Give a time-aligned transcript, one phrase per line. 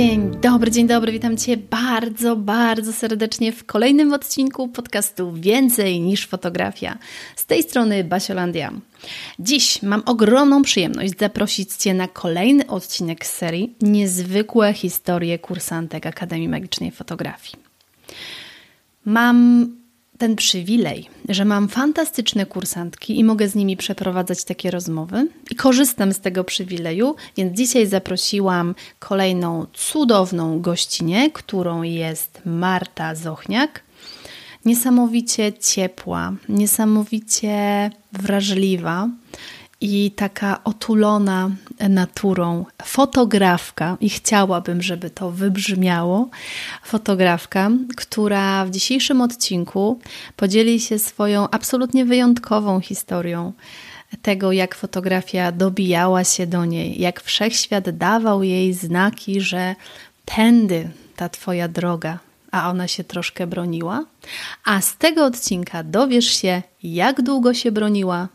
[0.00, 6.26] Dzień dobry, dzień dobry, witam Cię bardzo, bardzo serdecznie w kolejnym odcinku podcastu Więcej niż
[6.26, 6.98] fotografia.
[7.36, 8.72] Z tej strony Basiolandia.
[9.38, 16.90] Dziś mam ogromną przyjemność zaprosić Cię na kolejny odcinek serii Niezwykłe historie kursantek Akademii Magicznej
[16.90, 17.56] Fotografii.
[19.04, 19.66] Mam
[20.20, 26.12] ten przywilej, że mam fantastyczne kursantki i mogę z nimi przeprowadzać takie rozmowy i korzystam
[26.12, 33.82] z tego przywileju, więc dzisiaj zaprosiłam kolejną cudowną gościnę, którą jest Marta Zochniak.
[34.64, 39.08] Niesamowicie ciepła, niesamowicie wrażliwa
[39.80, 41.50] i taka otulona
[41.88, 46.28] naturą fotografka, i chciałabym, żeby to wybrzmiało,
[46.84, 49.98] fotografka, która w dzisiejszym odcinku
[50.36, 53.52] podzieli się swoją absolutnie wyjątkową historią
[54.22, 59.74] tego, jak fotografia dobijała się do niej, jak wszechświat dawał jej znaki, że
[60.24, 62.18] tędy ta Twoja droga,
[62.50, 64.04] a ona się troszkę broniła.
[64.64, 68.28] A z tego odcinka dowiesz się, jak długo się broniła,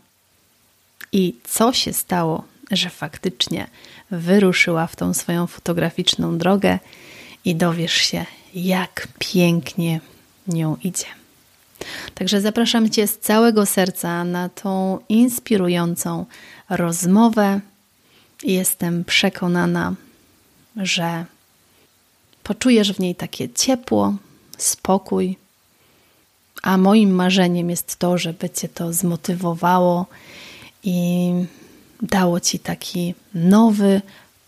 [1.12, 3.66] i co się stało, że faktycznie
[4.10, 6.78] wyruszyła w tą swoją fotograficzną drogę
[7.44, 8.24] i dowiesz się,
[8.54, 10.00] jak pięknie
[10.48, 11.06] nią idzie.
[12.14, 16.26] Także zapraszam Cię z całego serca na tą inspirującą
[16.70, 17.60] rozmowę.
[18.42, 19.94] Jestem przekonana,
[20.76, 21.24] że
[22.42, 24.14] poczujesz w niej takie ciepło,
[24.58, 25.36] spokój.
[26.62, 30.06] A moim marzeniem jest to, żeby Cię to zmotywowało
[30.86, 31.32] i
[32.02, 34.00] dało ci taki nowy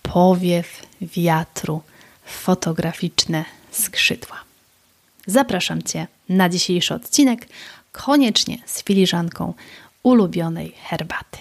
[0.03, 1.83] powiew wiatru
[2.25, 4.37] fotograficzne skrzydła.
[5.27, 7.49] Zapraszam Cię na dzisiejszy odcinek,
[7.93, 9.55] koniecznie z filiżanką
[10.03, 11.39] ulubionej herbaty.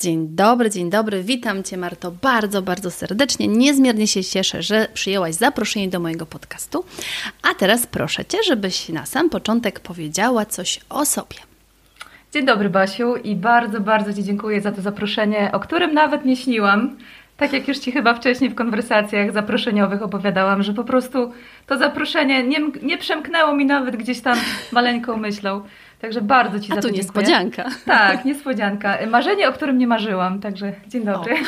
[0.00, 1.22] Dzień dobry, dzień dobry.
[1.22, 3.48] Witam Cię, Marto, bardzo, bardzo serdecznie.
[3.48, 6.84] Niezmiernie się cieszę, że przyjęłaś zaproszenie do mojego podcastu.
[7.42, 11.53] A teraz proszę Cię, żebyś na sam początek powiedziała coś o sobie.
[12.34, 16.36] Dzień dobry Basiu i bardzo, bardzo Ci dziękuję za to zaproszenie, o którym nawet nie
[16.36, 16.96] śniłam.
[17.36, 21.32] Tak jak już Ci chyba wcześniej w konwersacjach zaproszeniowych opowiadałam, że po prostu
[21.66, 24.38] to zaproszenie nie, nie przemknęło mi nawet gdzieś tam
[24.72, 25.62] maleńką myślą.
[26.00, 27.64] Także bardzo Ci A za to tu niespodzianka.
[27.86, 28.98] Tak, niespodzianka.
[29.10, 31.34] Marzenie, o którym nie marzyłam, także dzień dobry.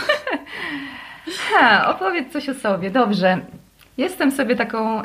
[1.50, 2.90] Ha, opowiedz coś o sobie.
[2.90, 3.38] Dobrze.
[3.98, 5.04] Jestem sobie taką,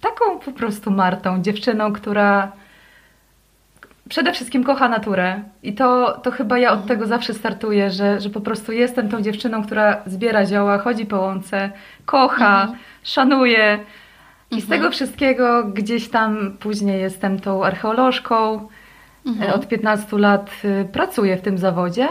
[0.00, 2.52] taką po prostu Martą, dziewczyną, która
[4.10, 5.42] przede wszystkim kocha naturę.
[5.62, 9.22] I to, to chyba ja od tego zawsze startuję, że, że po prostu jestem tą
[9.22, 11.70] dziewczyną, która zbiera zioła, chodzi po łące,
[12.06, 12.78] kocha, mhm.
[13.02, 13.78] szanuje.
[14.50, 14.80] I z mhm.
[14.80, 18.68] tego wszystkiego gdzieś tam później jestem tą archeolożką.
[19.26, 19.52] Mhm.
[19.52, 22.08] Od 15 lat y, pracuję w tym zawodzie,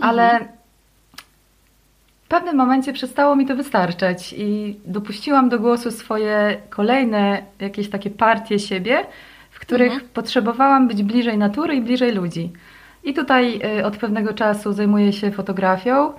[0.00, 0.48] ale mhm.
[2.24, 8.10] w pewnym momencie przestało mi to wystarczać i dopuściłam do głosu swoje kolejne jakieś takie
[8.10, 9.06] partie siebie,
[9.54, 10.10] w których mhm.
[10.14, 12.52] potrzebowałam być bliżej natury i bliżej ludzi.
[13.04, 16.12] I tutaj y, od pewnego czasu zajmuję się fotografią.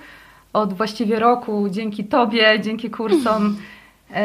[0.53, 3.45] Od właściwie roku, dzięki Tobie, dzięki kursom,
[4.12, 4.16] y,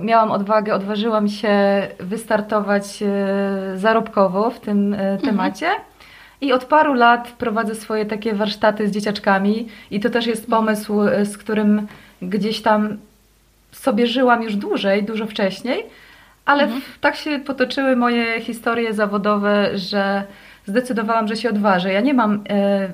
[0.00, 1.50] miałam odwagę, odważyłam się
[1.98, 5.18] wystartować y, zarobkowo w tym mhm.
[5.18, 5.70] temacie.
[6.40, 10.62] I od paru lat prowadzę swoje takie warsztaty z dzieciaczkami, i to też jest mhm.
[10.62, 11.86] pomysł, z którym
[12.22, 12.96] gdzieś tam
[13.72, 15.84] sobie żyłam już dłużej, dużo wcześniej
[16.44, 16.82] ale mhm.
[17.00, 20.24] tak się potoczyły moje historie zawodowe, że
[20.66, 21.92] zdecydowałam, że się odważę.
[21.92, 22.88] Ja nie mam, e,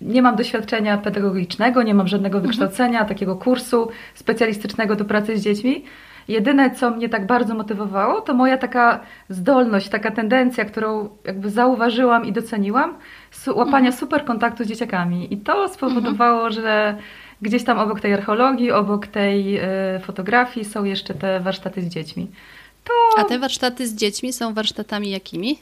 [0.00, 2.46] nie mam doświadczenia pedagogicznego, nie mam żadnego mhm.
[2.46, 5.84] wykształcenia, takiego kursu specjalistycznego do pracy z dziećmi.
[6.28, 12.24] Jedyne, co mnie tak bardzo motywowało, to moja taka zdolność, taka tendencja, którą jakby zauważyłam
[12.24, 12.94] i doceniłam,
[13.46, 13.92] łapania mhm.
[13.92, 15.34] super kontaktu z dzieciakami.
[15.34, 16.52] I to spowodowało, mhm.
[16.52, 16.96] że
[17.42, 19.58] gdzieś tam obok tej archeologii, obok tej
[19.96, 22.30] y, fotografii są jeszcze te warsztaty z dziećmi.
[22.84, 23.20] To...
[23.20, 25.58] A te warsztaty z dziećmi są warsztatami jakimi?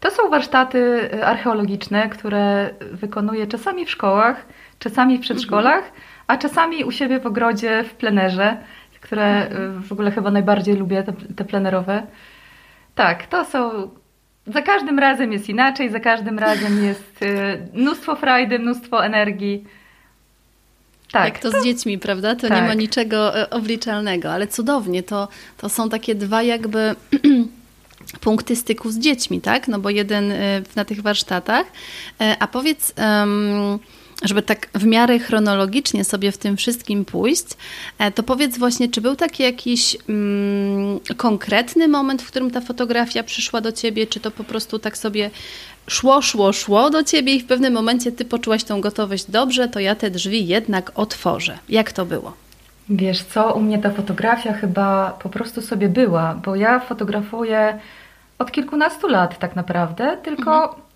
[0.00, 4.46] To są warsztaty archeologiczne, które wykonuję czasami w szkołach,
[4.78, 6.02] czasami w przedszkolach, mhm.
[6.26, 8.56] a czasami u siebie w ogrodzie w plenerze,
[9.00, 9.82] które mhm.
[9.82, 12.02] w ogóle chyba najbardziej lubię, te, te plenerowe.
[12.94, 13.90] Tak, to są
[14.46, 17.24] za każdym razem jest inaczej, za każdym razem jest
[17.74, 19.64] mnóstwo frajdy, mnóstwo energii.
[21.12, 22.34] Tak, Jak to, to, z dziećmi, prawda?
[22.34, 22.50] To tak.
[22.50, 22.78] nie ma tak.
[22.78, 25.02] niczego e, obliczalnego, ale cudownie.
[25.02, 26.94] To, to są takie dwa jakby
[28.20, 29.68] punkty styku z dziećmi, tak?
[29.68, 31.66] No bo jeden e, na tych warsztatach.
[32.20, 32.92] E, a powiedz...
[32.98, 33.78] Um,
[34.22, 37.44] żeby tak w miarę chronologicznie sobie w tym wszystkim pójść,
[38.14, 43.60] to powiedz właśnie, czy był taki jakiś mm, konkretny moment, w którym ta fotografia przyszła
[43.60, 45.30] do ciebie, czy to po prostu tak sobie
[45.88, 49.80] szło, szło, szło do ciebie i w pewnym momencie ty poczułaś tą gotowość, dobrze, to
[49.80, 51.58] ja te drzwi jednak otworzę.
[51.68, 52.32] Jak to było?
[52.88, 57.78] Wiesz co, u mnie ta fotografia chyba po prostu sobie była, bo ja fotografuję
[58.38, 60.90] od kilkunastu lat tak naprawdę, tylko mhm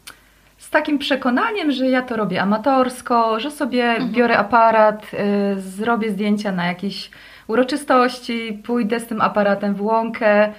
[0.64, 4.12] z takim przekonaniem, że ja to robię amatorsko, że sobie mhm.
[4.12, 7.10] biorę aparat, y, zrobię zdjęcia na jakieś
[7.46, 10.52] uroczystości, pójdę z tym aparatem w łąkę,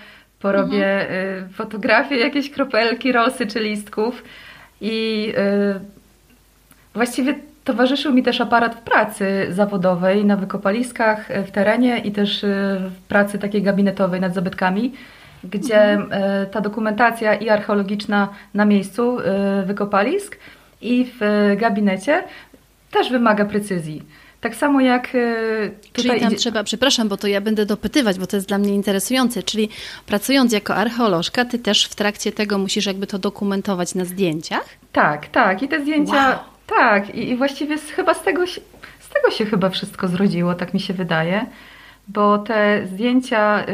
[0.46, 1.44] porobię mhm.
[1.46, 4.24] y, fotografię, jakieś kropelki rosy czy listków
[4.82, 5.80] i y,
[6.94, 12.48] właściwie towarzyszył mi też aparat w pracy zawodowej na wykopaliskach w terenie i też y,
[12.90, 14.94] w pracy takiej gabinetowej nad zabytkami
[15.44, 16.46] gdzie mhm.
[16.52, 19.18] Ta dokumentacja i archeologiczna na miejscu
[19.66, 20.38] wykopalisk
[20.82, 22.24] i w gabinecie
[22.92, 24.04] też wymaga precyzji.
[24.46, 25.92] Tak samo jak e, tutaj...
[25.94, 29.44] Czyli tam trzeba, przepraszam, bo to ja będę dopytywać, bo to jest dla mnie interesujące,
[29.44, 29.70] czyli
[30.06, 34.66] pracując jako archeolożka, ty też w trakcie tego musisz jakby to dokumentować na zdjęciach?
[34.92, 35.64] Tak, tak.
[35.64, 36.30] I te zdjęcia...
[36.30, 36.38] Wow.
[36.68, 38.48] Tak, i, i właściwie chyba z tego,
[39.00, 41.46] z tego się chyba wszystko zrodziło, tak mi się wydaje
[42.08, 43.66] bo te zdjęcia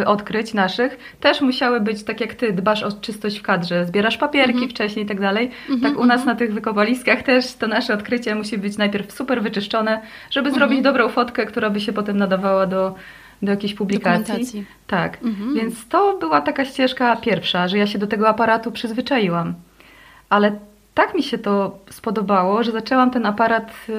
[0.00, 4.16] y, odkryć naszych też musiały być tak jak ty dbasz o czystość w kadrze, zbierasz
[4.16, 4.70] papierki mhm.
[4.70, 5.50] wcześniej i tak dalej.
[5.70, 6.26] Mhm, tak u nas mhm.
[6.26, 10.00] na tych wykopaliskach też to nasze odkrycie musi być najpierw super wyczyszczone,
[10.30, 12.94] żeby zrobić dobrą fotkę, która by się potem nadawała do,
[13.42, 14.64] do jakiejś publikacji.
[14.86, 15.18] Tak,
[15.54, 19.54] więc to była taka ścieżka pierwsza, że ja się do tego aparatu przyzwyczaiłam.
[20.30, 20.52] Ale
[20.94, 23.92] tak mi się to spodobało, że zaczęłam ten aparat y,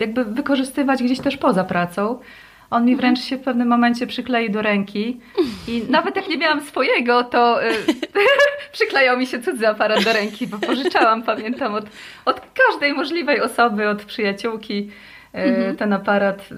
[0.00, 2.18] jakby wykorzystywać gdzieś też poza pracą.
[2.70, 5.20] On mi wręcz się w pewnym momencie przyklei do ręki
[5.68, 7.72] i nawet jak nie miałam swojego, to y,
[8.72, 11.84] przyklejał mi się cudzy aparat do ręki, bo pożyczałam, pamiętam, od,
[12.24, 14.90] od każdej możliwej osoby, od przyjaciółki
[15.34, 15.76] y, mhm.
[15.76, 16.48] ten aparat.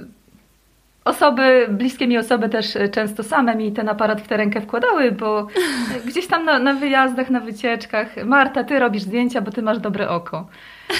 [1.04, 5.46] Osoby, bliskie mi osoby też często same mi ten aparat w tę rękę wkładały, bo
[6.06, 10.08] gdzieś tam na, na wyjazdach, na wycieczkach, Marta, ty robisz zdjęcia, bo ty masz dobre
[10.08, 10.46] oko.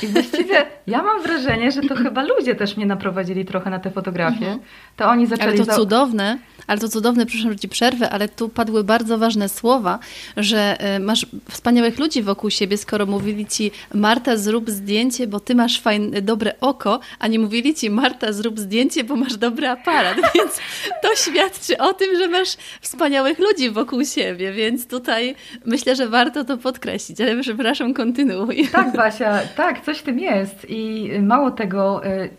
[0.03, 3.91] I właściwie ja mam wrażenie, że to chyba ludzie też mnie naprowadzili trochę na te
[3.91, 4.47] fotografie.
[4.47, 4.59] Mhm.
[4.97, 5.49] To oni zaczęli...
[5.49, 9.49] Ale to cudowne, ale to cudowne, przepraszam, że ci przerwę, ale tu padły bardzo ważne
[9.49, 9.99] słowa,
[10.37, 15.55] że y, masz wspaniałych ludzi wokół siebie, skoro mówili ci Marta zrób zdjęcie, bo ty
[15.55, 20.17] masz fajne, dobre oko, a nie mówili ci Marta zrób zdjęcie, bo masz dobry aparat,
[20.35, 20.61] więc
[21.03, 26.45] to świadczy o tym, że masz wspaniałych ludzi wokół siebie, więc tutaj myślę, że warto
[26.45, 28.69] to podkreślić, ale przepraszam, kontynuuj.
[28.73, 32.31] Tak Basia, tak, coś w tym jest i mało tego, y,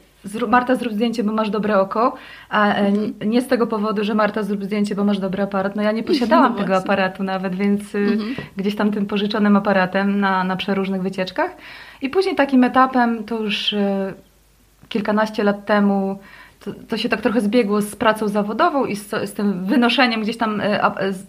[0.48, 2.16] Marta zrób zdjęcie, bo masz dobre oko,
[2.50, 3.14] a mhm.
[3.26, 5.76] nie z tego powodu, że Marta zrób zdjęcie, bo masz dobry aparat.
[5.76, 8.36] No ja nie posiadałam no tego aparatu nawet, więc y, mhm.
[8.58, 11.58] gdzieś tam tym pożyczonym aparatem na, na przeróżnych wycieczkach.
[12.02, 14.14] I później takim etapem, to już y,
[14.90, 16.20] kilkanaście lat temu,
[16.60, 20.38] to, to, się tak trochę zbiegło z pracą zawodową i z, z tym wynoszeniem gdzieś
[20.38, 20.62] tam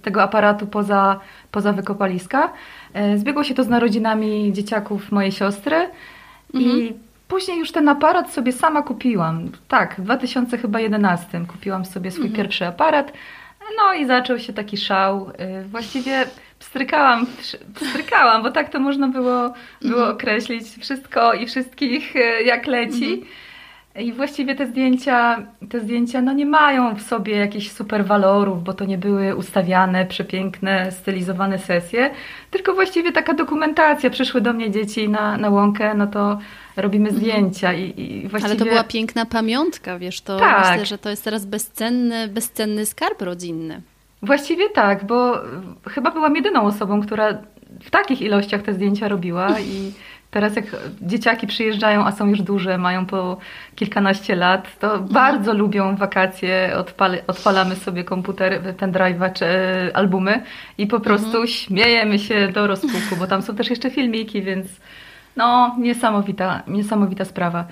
[0.02, 2.52] tego aparatu poza, poza wykopaliska.
[3.16, 5.76] Zbiegło się to z narodzinami dzieciaków mojej siostry
[6.54, 6.78] mhm.
[6.78, 6.94] i
[7.28, 9.50] Później już ten aparat sobie sama kupiłam.
[9.68, 12.36] Tak, w 2011 kupiłam sobie swój mhm.
[12.36, 13.12] pierwszy aparat.
[13.76, 15.30] No i zaczął się taki szał.
[15.60, 16.26] Y, właściwie
[16.58, 17.26] pstrykałam,
[17.74, 20.10] pstrykałam, bo tak to można było, było mhm.
[20.10, 23.12] określić wszystko i wszystkich y, jak leci.
[23.12, 23.28] Mhm.
[24.00, 28.72] I właściwie te zdjęcia, te zdjęcia no nie mają w sobie jakichś super walorów, bo
[28.72, 32.10] to nie były ustawiane, przepiękne, stylizowane sesje,
[32.50, 34.10] tylko właściwie taka dokumentacja.
[34.10, 36.38] Przyszły do mnie dzieci na, na łąkę, no to
[36.76, 37.20] robimy mhm.
[37.20, 38.50] zdjęcia i, i właściwie...
[38.50, 40.70] Ale to była piękna pamiątka, wiesz, to tak.
[40.70, 43.82] myślę, że to jest teraz bezcenny, bezcenny skarb rodzinny.
[44.22, 45.40] Właściwie tak, bo
[45.88, 47.38] chyba byłam jedyną osobą, która
[47.82, 49.92] w takich ilościach te zdjęcia robiła i
[50.34, 50.64] Teraz jak
[51.02, 53.36] dzieciaki przyjeżdżają, a są już duże, mają po
[53.76, 55.12] kilkanaście lat, to mhm.
[55.12, 60.42] bardzo lubią wakacje, odpal, odpalamy sobie komputer, pendrive'a czy e, albumy
[60.78, 61.46] i po prostu mhm.
[61.46, 64.66] śmiejemy się do rozpuku, bo tam są też jeszcze filmiki, więc
[65.36, 67.64] no niesamowita, niesamowita sprawa.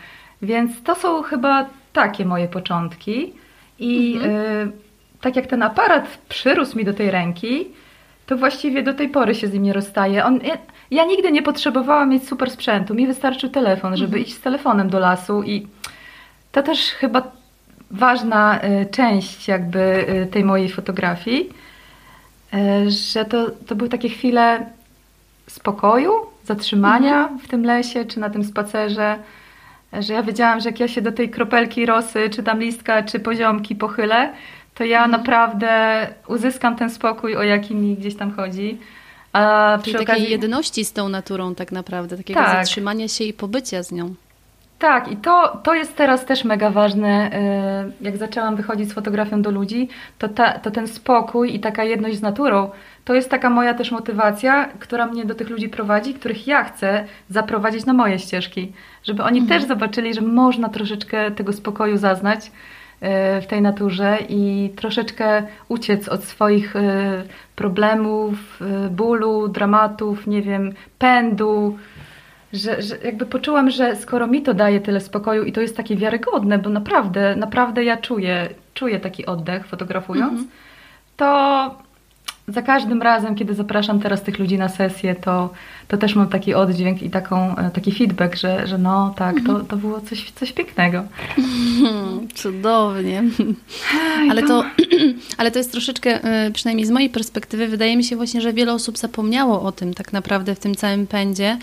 [0.43, 3.33] Więc to są chyba takie moje początki
[3.79, 4.35] i mhm.
[4.35, 4.73] y,
[5.21, 7.67] tak jak ten aparat przyrósł mi do tej ręki,
[8.27, 10.25] to właściwie do tej pory się z nim nie rozstaje.
[10.25, 10.41] On,
[10.93, 12.95] ja, nigdy nie potrzebowałam mieć super sprzętu.
[12.95, 14.25] Mi wystarczył telefon, żeby mhm.
[14.25, 15.67] iść z telefonem do lasu i
[16.53, 17.23] to też chyba
[17.91, 21.51] ważna y, część jakby y, tej mojej fotografii,
[22.55, 24.67] y, że to, to były takie chwile
[25.47, 26.13] spokoju,
[26.45, 27.39] zatrzymania mhm.
[27.39, 29.19] w tym lesie czy na tym spacerze,
[29.93, 33.21] że ja wiedziałam, że jak ja się do tej kropelki rosy, czy tam listka, czy
[33.21, 34.33] poziomki pochylę,
[34.75, 35.11] to ja mhm.
[35.11, 38.79] naprawdę uzyskam ten spokój, o jaki mi gdzieś tam chodzi.
[39.33, 42.57] A Czyli przy takiej jedności z tą naturą tak naprawdę, takiego tak.
[42.57, 44.15] zatrzymania się i pobycia z nią.
[44.83, 47.31] Tak, i to, to jest teraz też mega ważne.
[48.01, 51.85] Y, jak zaczęłam wychodzić z fotografią do ludzi, to, ta, to ten spokój i taka
[51.85, 52.71] jedność z naturą,
[53.05, 57.05] to jest taka moja też motywacja, która mnie do tych ludzi prowadzi, których ja chcę
[57.29, 58.73] zaprowadzić na moje ścieżki.
[59.05, 59.61] Żeby oni mhm.
[59.61, 62.51] też zobaczyli, że można troszeczkę tego spokoju zaznać
[63.43, 66.81] w tej naturze i troszeczkę uciec od swoich y,
[67.57, 71.79] problemów, bólu, dramatów, nie wiem, pędu
[72.53, 75.97] że, że jakby poczułam, że skoro mi to daje tyle spokoju i to jest takie
[75.97, 81.17] wiarygodne, bo naprawdę, naprawdę ja czuję, czuję taki oddech fotografując, mm -hmm.
[81.17, 81.83] to
[82.49, 85.51] za każdym razem, kiedy zapraszam teraz tych ludzi na sesję, to,
[85.89, 89.61] to też mam taki oddźwięk i taką, e, taki feedback, że, że no tak, to,
[89.61, 91.05] to było coś, coś pięknego.
[92.35, 93.23] Cudownie.
[94.31, 94.65] Ale to,
[95.39, 98.73] ale to jest troszeczkę, e, przynajmniej z mojej perspektywy, wydaje mi się właśnie, że wiele
[98.73, 101.59] osób zapomniało o tym tak naprawdę w tym całym pędzie,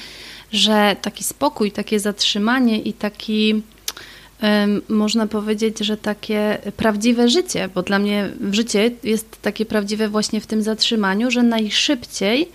[0.52, 3.62] że taki spokój, takie zatrzymanie i taki
[4.90, 10.48] można powiedzieć, że takie prawdziwe życie, bo dla mnie życie jest takie prawdziwe właśnie w
[10.48, 12.50] tym zatrzymaniu, że najszybciej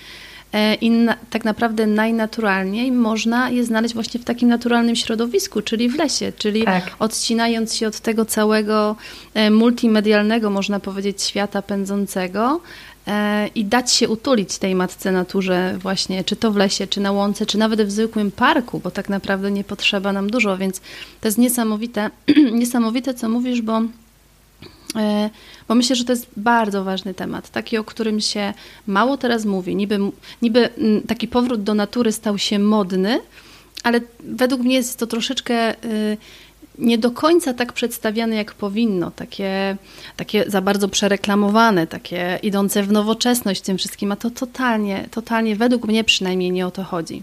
[0.53, 5.89] e, i na, tak naprawdę najnaturalniej można je znaleźć właśnie w takim naturalnym środowisku, czyli
[5.89, 6.97] w lesie, czyli tak.
[6.99, 8.97] odcinając się od tego całego
[9.35, 12.61] e, multimedialnego, można powiedzieć, świata pędzącego,
[13.55, 17.47] i dać się utulić tej matce naturze właśnie, czy to w lesie, czy na łące,
[17.47, 20.81] czy nawet w zwykłym parku, bo tak naprawdę nie potrzeba nam dużo, więc
[21.21, 22.11] to jest niesamowite,
[22.53, 23.83] niesamowite co mówisz, bo,
[24.97, 25.31] e,
[25.69, 28.55] bo myślę, że to jest bardzo ważny temat, taki, o którym się
[28.87, 29.77] mało teraz mówi.
[29.77, 29.99] Niby,
[30.43, 30.69] niby
[31.07, 33.21] taki powrót do natury stał się modny,
[33.83, 36.17] ale według mnie jest to troszeczkę y,
[36.79, 39.77] nie do końca tak przedstawiane, jak powinno, takie,
[40.17, 45.87] takie za bardzo przereklamowane, takie idące w nowoczesność tym wszystkim, a to totalnie, totalnie, według
[45.87, 47.23] mnie przynajmniej nie o to chodzi.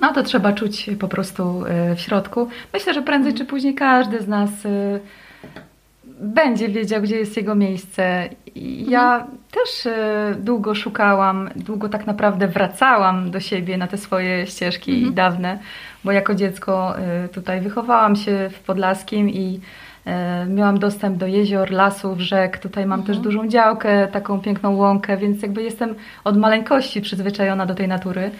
[0.00, 2.48] No to trzeba czuć po prostu y, w środku.
[2.72, 5.00] Myślę, że prędzej czy później każdy z nas y,
[6.20, 8.28] będzie wiedział, gdzie jest jego miejsce.
[8.88, 9.38] Ja mhm.
[9.50, 9.92] też y,
[10.38, 15.14] długo szukałam, długo tak naprawdę wracałam do siebie na te swoje ścieżki mhm.
[15.14, 15.58] dawne,
[16.06, 16.94] bo jako dziecko
[17.24, 19.60] y, tutaj wychowałam się w Podlaskim i
[20.06, 22.58] y, miałam dostęp do jezior, lasów, rzek.
[22.58, 23.06] Tutaj mam mhm.
[23.06, 25.94] też dużą działkę, taką piękną łąkę, więc jakby jestem
[26.24, 28.30] od maleńkości przyzwyczajona do tej natury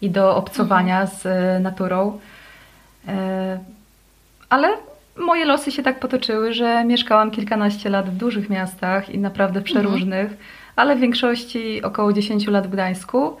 [0.00, 1.18] i do obcowania mhm.
[1.18, 2.18] z naturą.
[4.48, 4.68] Ale
[5.16, 10.30] moje losy się tak potoczyły, że mieszkałam kilkanaście lat w dużych miastach i naprawdę przeróżnych,
[10.30, 10.38] mhm.
[10.76, 13.36] ale w większości około 10 lat w Gdańsku.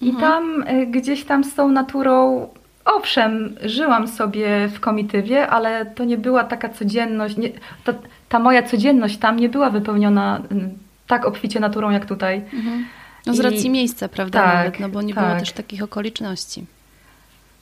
[0.00, 0.20] I mhm.
[0.20, 2.48] tam y, gdzieś tam z tą naturą,
[2.84, 7.48] owszem, żyłam sobie w komitywie, ale to nie była taka codzienność, nie,
[7.84, 7.92] ta,
[8.28, 10.68] ta moja codzienność tam nie była wypełniona y,
[11.06, 12.36] tak obficie naturą jak tutaj.
[12.36, 12.84] Mhm.
[13.26, 14.42] No z racji I, miejsca, prawda?
[14.42, 15.24] Tak, nawet, no bo nie tak.
[15.24, 16.64] było też takich okoliczności.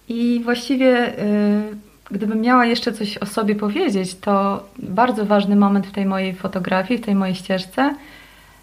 [0.09, 1.19] I właściwie...
[1.19, 6.35] Y, Gdybym miała jeszcze coś o sobie powiedzieć, to bardzo ważny moment w tej mojej
[6.35, 7.95] fotografii, w tej mojej ścieżce,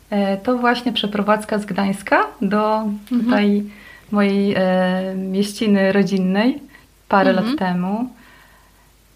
[0.09, 3.23] e, to właśnie przeprowadzka z Gdańska do mhm.
[3.23, 3.63] tutaj
[4.11, 6.61] mojej e, mieściny rodzinnej
[7.09, 7.47] parę mhm.
[7.47, 8.09] lat temu.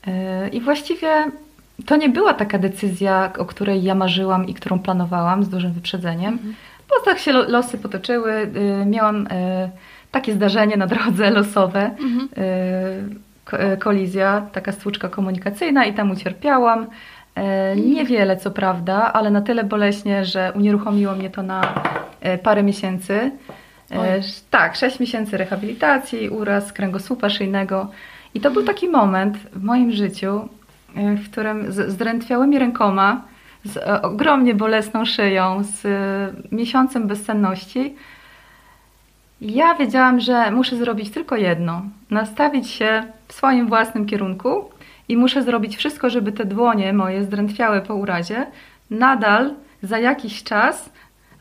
[0.08, 1.32] E, I właściwie
[1.86, 6.34] to nie była taka decyzja, o której ja marzyłam i którą planowałam z dużym wyprzedzeniem.
[6.34, 6.56] Mhm.
[6.90, 8.52] Bo tak się losy potoczyły.
[8.86, 9.28] Miałam
[10.12, 11.82] takie zdarzenie na drodze losowe.
[12.00, 12.30] Mhm
[13.52, 16.88] E, kolizja, taka stłuczka komunikacyjna i tam ucierpiałam.
[17.36, 21.74] E, niewiele co prawda, ale na tyle boleśnie, że unieruchomiło mnie to na
[22.22, 23.32] e, parę miesięcy.
[24.00, 24.08] Oj.
[24.50, 27.92] Tak, 6 miesięcy rehabilitacji, uraz kręgosłupa szyjnego.
[28.34, 30.48] I to był taki moment w moim życiu,
[30.96, 33.22] w którym z zdrętwiałymi rękoma,
[33.66, 35.82] z ogromnie bolesną szyją, z
[36.52, 37.96] miesiącem bezsenności,
[39.42, 44.70] ja wiedziałam, że muszę zrobić tylko jedno: nastawić się w swoim własnym kierunku
[45.10, 48.46] i muszę zrobić wszystko, żeby te dłonie moje zdrętwiałe po urazie
[48.90, 50.90] nadal za jakiś czas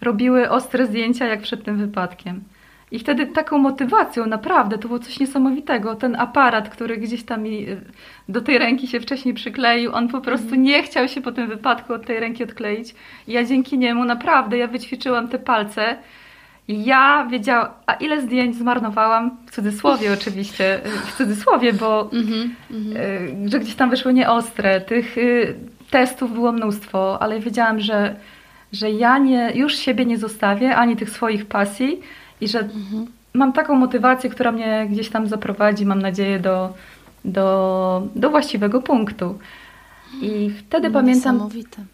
[0.02, 2.44] robiły ostre zdjęcia, jak przed tym wypadkiem.
[2.92, 5.94] I wtedy taką motywacją, naprawdę, to było coś niesamowitego.
[5.94, 7.80] Ten aparat, który gdzieś tam mi y,
[8.28, 10.62] do tej ręki się wcześniej przykleił, on po prostu mhm.
[10.62, 12.94] nie chciał się po tym wypadku od tej ręki odkleić.
[13.28, 15.96] I ja dzięki niemu, naprawdę, ja wyćwiczyłam te palce.
[16.68, 22.26] I ja wiedziałam, a ile zdjęć zmarnowałam, w cudzysłowie oczywiście, y, w cudzysłowie, bo mm
[22.26, 22.48] -hmm.
[23.50, 24.80] że gdzieś tam wyszły nieostre.
[24.80, 25.16] Tych
[25.90, 28.16] testów było mnóstwo, ale wiedziałam, że,
[28.72, 32.00] że ja nie, już siebie nie zostawię, ani tych swoich pasji
[32.40, 33.06] i że mhm.
[33.34, 36.74] mam taką motywację, która mnie gdzieś tam zaprowadzi, mam nadzieję, do,
[37.24, 39.38] do, do właściwego punktu.
[40.22, 41.34] I wtedy no, pamiętam.
[41.34, 41.84] Niesamowite.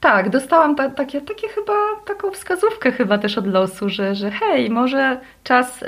[0.00, 1.72] Tak, dostałam ta, takie, takie chyba,
[2.06, 5.86] taką wskazówkę chyba też od losu, że, że hej, może czas, y,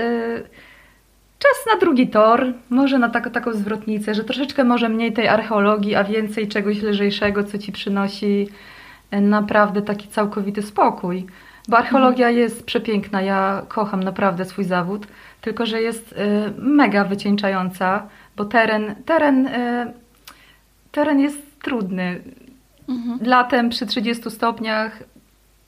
[1.38, 5.95] czas na drugi tor, może na tak, taką zwrotnicę, że troszeczkę może mniej tej archeologii,
[5.95, 8.49] a więcej czegoś lżejszego, co ci przynosi
[9.12, 11.26] naprawdę taki całkowity spokój.
[11.69, 12.43] Bo archeologia mhm.
[12.43, 15.07] jest przepiękna, ja kocham naprawdę swój zawód,
[15.40, 16.17] tylko że jest y,
[16.59, 19.93] mega wycieńczająca, bo teren, teren, y,
[20.93, 22.21] teren jest trudny.
[22.88, 23.19] Mhm.
[23.23, 25.02] Latem przy 30 stopniach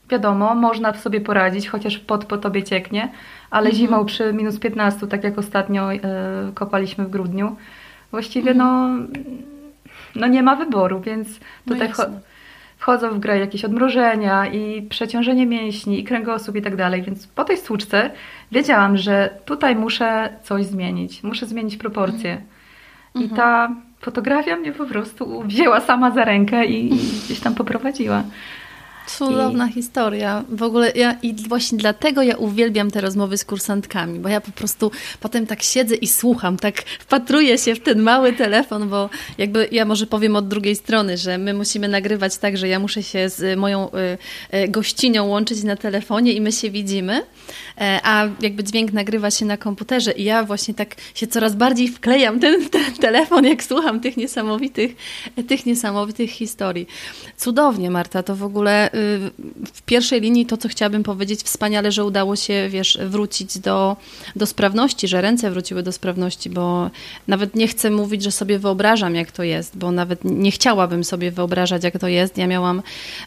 [0.08, 3.12] wiadomo, można sobie poradzić, chociaż pot po tobie cieknie,
[3.50, 3.76] ale mhm.
[3.76, 5.98] zimą przy minus 15, tak jak ostatnio y,
[6.54, 7.56] kopaliśmy w grudniu,
[8.10, 8.58] właściwie mhm.
[8.58, 9.06] no,
[10.14, 11.28] no nie ma wyboru, więc
[11.66, 12.20] no tutaj no
[12.82, 17.44] wchodzą w grę jakieś odmrożenia i przeciążenie mięśni i kręgosłup i tak dalej, więc po
[17.44, 18.10] tej stłuczce
[18.52, 22.42] wiedziałam, że tutaj muszę coś zmienić, muszę zmienić proporcje.
[23.14, 23.36] I mhm.
[23.36, 26.88] ta fotografia mnie po prostu wzięła sama za rękę i
[27.24, 28.22] gdzieś tam poprowadziła.
[29.06, 29.72] Cudowna I...
[29.72, 30.44] historia.
[30.48, 34.52] W ogóle ja i właśnie dlatego ja uwielbiam te rozmowy z kursantkami, bo ja po
[34.52, 34.90] prostu
[35.20, 39.84] potem tak siedzę i słucham, tak wpatruję się w ten mały telefon, bo jakby ja
[39.84, 43.58] może powiem od drugiej strony, że my musimy nagrywać tak, że ja muszę się z
[43.58, 47.22] moją y, y, gościnią łączyć na telefonie i my się widzimy,
[47.80, 51.88] e, a jakby dźwięk nagrywa się na komputerze i ja właśnie tak się coraz bardziej
[51.88, 54.96] wklejam ten, ten telefon, jak słucham tych niesamowitych,
[55.48, 56.86] tych niesamowitych historii.
[57.36, 58.90] Cudownie, Marta, to w ogóle
[59.72, 63.96] w pierwszej linii to, co chciałabym powiedzieć, wspaniale, że udało się, wiesz, wrócić do,
[64.36, 66.90] do sprawności, że ręce wróciły do sprawności, bo
[67.28, 71.30] nawet nie chcę mówić, że sobie wyobrażam, jak to jest, bo nawet nie chciałabym sobie
[71.30, 72.38] wyobrażać, jak to jest.
[72.38, 72.82] Ja miałam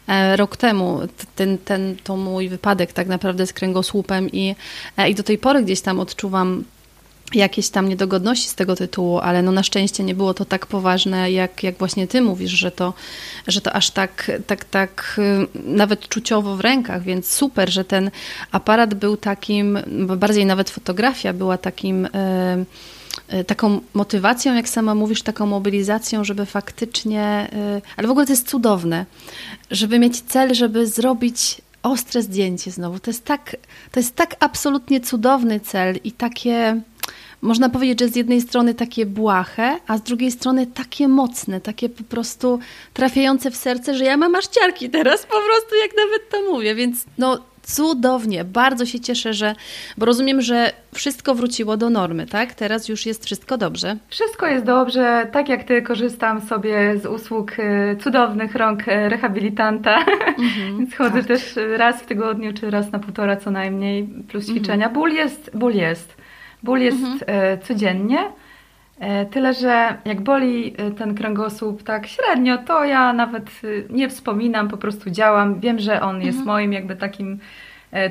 [0.08, 1.00] e, rok temu
[1.36, 4.54] ten, ten, to mój wypadek tak naprawdę z kręgosłupem i,
[4.96, 6.64] e, i do tej pory gdzieś tam odczuwam
[7.34, 11.32] jakieś tam niedogodności z tego tytułu, ale no na szczęście nie było to tak poważne,
[11.32, 12.94] jak, jak właśnie ty mówisz, że to,
[13.46, 18.10] że to aż tak, tak, tak y, nawet czuciowo w rękach, więc super, że ten
[18.52, 19.78] aparat był takim,
[20.16, 22.10] bardziej nawet fotografia była takim y,
[23.34, 27.48] y, taką motywacją, jak sama mówisz, taką mobilizacją, żeby faktycznie,
[27.96, 29.06] ale w ogóle to jest cudowne,
[29.70, 32.98] żeby mieć cel, żeby zrobić ostre zdjęcie znowu.
[32.98, 33.56] To jest tak,
[33.92, 36.80] to jest tak absolutnie cudowny cel i takie
[37.46, 41.88] można powiedzieć, że z jednej strony takie błahe, a z drugiej strony takie mocne, takie
[41.88, 42.58] po prostu
[42.92, 46.74] trafiające w serce, że ja mam aż ciarki teraz po prostu, jak nawet to mówię,
[46.74, 49.54] więc no cudownie, bardzo się cieszę, że,
[49.98, 52.54] bo rozumiem, że wszystko wróciło do normy, tak?
[52.54, 53.96] Teraz już jest wszystko dobrze.
[54.08, 60.04] Wszystko jest dobrze, tak jak ty korzystam sobie z usług y, cudownych rąk y, rehabilitanta,
[60.04, 61.26] mm-hmm, więc chodzę tak.
[61.26, 64.58] też raz w tygodniu, czy raz na półtora co najmniej, plus mhm.
[64.58, 64.88] ćwiczenia.
[64.88, 64.94] Mm-hmm.
[64.94, 66.25] Ból jest, ból jest.
[66.62, 67.20] Ból jest mhm.
[67.26, 68.18] E, codziennie,
[68.98, 73.50] e, tyle że jak boli e, ten kręgosłup tak średnio, to ja nawet
[73.90, 75.60] nie wspominam, po prostu działam.
[75.60, 76.46] Wiem, że on jest mhm.
[76.46, 77.38] moim jakby takim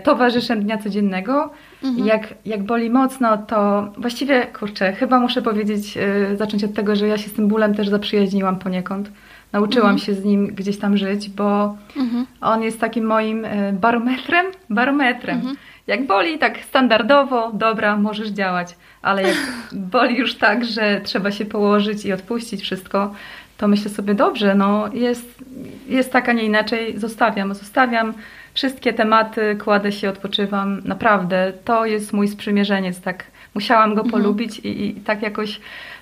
[0.03, 1.51] towarzyszem dnia codziennego.
[1.83, 2.07] Mhm.
[2.07, 5.97] Jak, jak boli mocno, to właściwie, kurczę, chyba muszę powiedzieć,
[6.35, 9.11] zacząć od tego, że ja się z tym bólem też zaprzyjaźniłam poniekąd.
[9.51, 10.05] Nauczyłam mhm.
[10.05, 12.25] się z nim gdzieś tam żyć, bo mhm.
[12.41, 15.41] on jest takim moim barometrem, barometrem.
[15.87, 19.37] Jak boli tak standardowo, dobra, możesz działać, ale jak
[19.93, 23.13] boli już tak, że trzeba się położyć i odpuścić wszystko,
[23.57, 25.43] to myślę sobie, dobrze, no jest,
[25.87, 28.13] jest tak, a nie inaczej, zostawiam, zostawiam.
[28.53, 33.23] Wszystkie tematy, kładę się, odpoczywam, naprawdę, to jest mój sprzymierzeniec, tak,
[33.55, 34.11] musiałam go mhm.
[34.11, 35.59] polubić i, i tak, jakoś,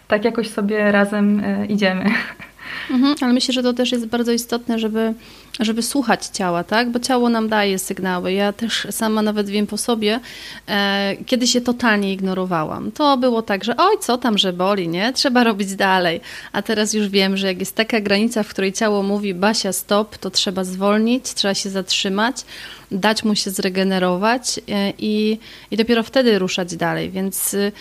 [0.07, 2.05] tak jakoś sobie razem y, idziemy.
[2.89, 5.13] Mhm, ale myślę, że to też jest bardzo istotne, żeby,
[5.59, 6.91] żeby słuchać ciała, tak?
[6.91, 8.33] Bo ciało nam daje sygnały.
[8.33, 10.19] Ja też sama nawet wiem po sobie,
[10.67, 12.91] e, kiedy się totalnie ignorowałam.
[12.91, 15.13] To było tak, że oj, co tam, że boli, nie?
[15.13, 16.21] Trzeba robić dalej.
[16.51, 20.17] A teraz już wiem, że jak jest taka granica, w której ciało mówi Basia, stop,
[20.17, 22.45] to trzeba zwolnić, trzeba się zatrzymać,
[22.91, 25.39] dać mu się zregenerować e, i,
[25.71, 27.11] i dopiero wtedy ruszać dalej.
[27.11, 27.71] Więc y,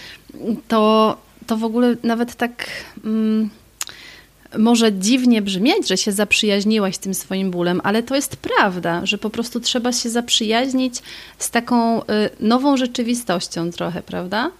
[0.69, 2.67] to, to w ogóle nawet tak...
[3.05, 3.51] Mm,
[4.59, 9.19] może dziwnie brzmieć, że się zaprzyjaźniłaś z tym swoim bólem, ale to jest prawda, że
[9.19, 10.95] po prostu trzeba się zaprzyjaźnić
[11.39, 12.05] z taką y,
[12.41, 14.51] nową rzeczywistością trochę, prawda?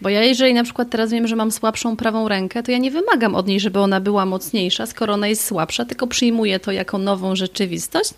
[0.00, 2.90] Bo ja jeżeli na przykład teraz wiem, że mam słabszą prawą rękę, to ja nie
[2.90, 6.98] wymagam od niej, żeby ona była mocniejsza, skoro ona jest słabsza, tylko przyjmuję to jako
[6.98, 8.10] nową rzeczywistość.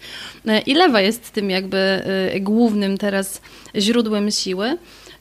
[0.46, 2.02] Y, I lewa jest tym jakby
[2.36, 3.40] y, głównym teraz
[3.76, 4.78] źródłem siły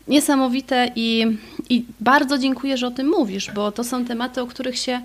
[0.08, 1.26] niesamowite i,
[1.70, 5.02] i bardzo dziękuję, że o tym mówisz, bo to są tematy, o których się,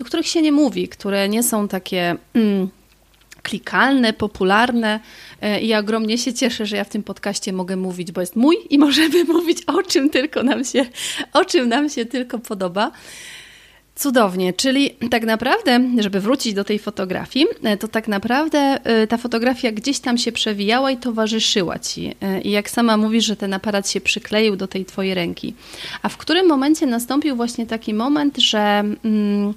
[0.00, 2.68] o których się nie mówi, które nie są takie mm,
[3.44, 5.00] klikalne, popularne.
[5.42, 8.56] E, I ogromnie się cieszę, że ja w tym podcaście mogę mówić, bo jest mój
[8.70, 10.86] i możemy mówić o czym tylko nam się,
[11.32, 12.90] o czym nam się tylko podoba.
[13.96, 19.16] Cudownie, czyli tak naprawdę, żeby wrócić do tej fotografii, e, to tak naprawdę e, ta
[19.16, 22.14] fotografia gdzieś tam się przewijała i towarzyszyła ci.
[22.42, 25.54] I jak sama mówisz, że ten aparat się przykleił do tej twojej ręki.
[26.02, 29.54] A w którym momencie nastąpił właśnie taki moment, że, mm,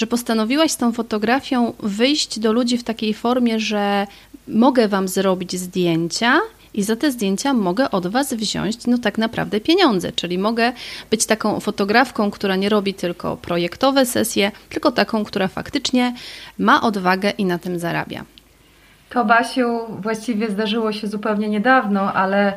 [0.00, 4.06] że postanowiłaś z tą fotografią wyjść do ludzi w takiej formie, że
[4.48, 6.40] mogę wam zrobić zdjęcia
[6.74, 10.72] i za te zdjęcia mogę od Was wziąć no tak naprawdę pieniądze, czyli mogę
[11.10, 16.14] być taką fotografką, która nie robi tylko projektowe sesje, tylko taką, która faktycznie
[16.58, 18.24] ma odwagę i na tym zarabia.
[19.10, 22.52] To Basiu właściwie zdarzyło się zupełnie niedawno, ale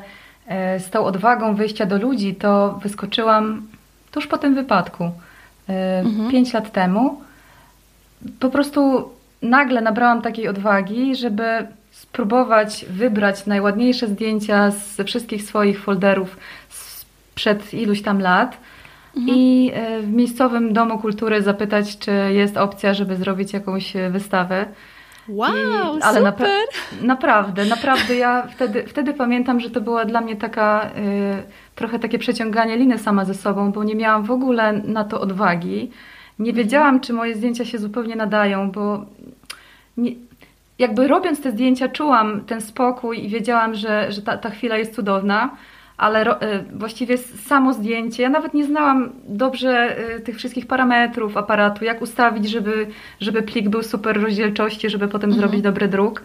[0.47, 3.67] e, z tą odwagą wyjścia do ludzi to wyskoczyłam
[4.11, 5.03] tuż po tym wypadku.
[5.69, 6.31] E, mhm.
[6.31, 7.21] Pięć lat temu.
[8.39, 9.09] Po prostu
[9.41, 16.37] nagle nabrałam takiej odwagi, żeby spróbować wybrać najładniejsze zdjęcia ze wszystkich swoich folderów
[16.69, 18.57] sprzed iluś tam lat
[19.17, 19.37] mhm.
[19.37, 24.65] i e, w miejscowym domu kultury zapytać, czy jest opcja, żeby zrobić jakąś e, wystawę.
[25.29, 26.49] Wow, I, ale super!
[27.01, 31.43] naprawdę, naprawdę ja wtedy, wtedy pamiętam, że to była dla mnie taka y,
[31.75, 35.91] trochę takie przeciąganie liny sama ze sobą, bo nie miałam w ogóle na to odwagi.
[36.39, 36.65] Nie mhm.
[36.65, 39.05] wiedziałam, czy moje zdjęcia się zupełnie nadają, bo
[39.97, 40.11] nie,
[40.79, 44.95] jakby robiąc te zdjęcia czułam ten spokój i wiedziałam, że, że ta, ta chwila jest
[44.95, 45.49] cudowna,
[45.97, 51.37] ale ro, e, właściwie samo zdjęcie, ja nawet nie znałam dobrze e, tych wszystkich parametrów
[51.37, 52.87] aparatu, jak ustawić, żeby,
[53.19, 55.41] żeby plik był super rozdzielczości, żeby potem mhm.
[55.41, 56.23] zrobić dobry druk.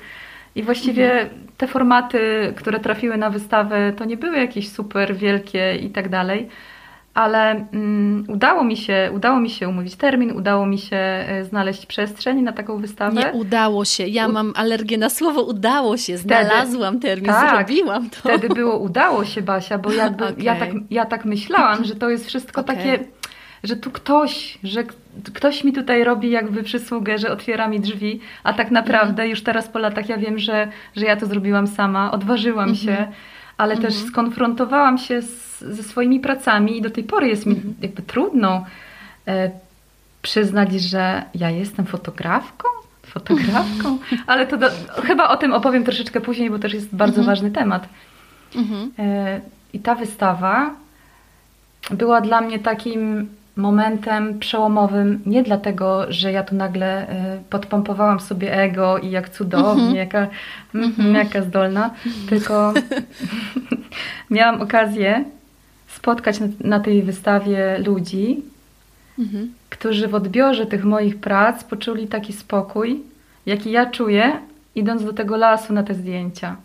[0.55, 1.47] I właściwie mhm.
[1.57, 6.49] te formaty, które trafiły na wystawę, to nie były jakieś super wielkie i tak dalej
[7.18, 11.87] ale um, udało, mi się, udało mi się umówić termin, udało mi się e, znaleźć
[11.87, 13.20] przestrzeń na taką wystawę.
[13.20, 18.11] Nie udało się, ja mam alergię na słowo udało się, znalazłam wtedy, termin, tak, zrobiłam
[18.11, 18.16] to.
[18.16, 20.42] Wtedy było udało się Basia, bo jakby okay.
[20.48, 22.76] ja, tak, ja tak myślałam, że to jest wszystko okay.
[22.76, 22.98] takie,
[23.64, 24.85] że tu ktoś, że
[25.35, 29.31] ktoś mi tutaj robi jakby przysługę, że otwiera mi drzwi, a tak naprawdę mhm.
[29.31, 33.09] już teraz po latach ja wiem, że, że ja to zrobiłam sama, odważyłam się,
[33.59, 33.71] mhm.
[33.71, 34.11] ale też mhm.
[34.11, 37.75] skonfrontowałam się z ze swoimi pracami i do tej pory jest mi mhm.
[37.83, 38.64] jakby trudno
[39.29, 39.51] e,
[40.23, 42.68] przyznać, że ja jestem fotografką,
[43.07, 44.66] fotografką, ale to do,
[45.05, 47.27] chyba o tym opowiem troszeczkę później, bo też jest bardzo mhm.
[47.27, 47.88] ważny temat.
[48.55, 48.92] Mhm.
[48.99, 49.40] E,
[49.73, 50.71] I ta wystawa
[51.90, 58.53] była dla mnie takim momentem przełomowym, nie dlatego, że ja tu nagle e, podpompowałam sobie
[58.53, 59.97] ego i jak cudownie, mhm.
[59.97, 60.27] jaka,
[60.75, 61.14] mhm.
[61.14, 61.90] jaka zdolna,
[62.29, 62.73] tylko
[64.31, 65.25] miałam okazję
[65.88, 68.42] spotkać na, na tej wystawie ludzi,
[69.18, 69.53] mhm.
[69.71, 73.03] którzy w odbiorze tych moich prac poczuli taki spokój,
[73.47, 74.33] jaki ja czuję,
[74.75, 76.57] idąc do tego lasu na te zdjęcia.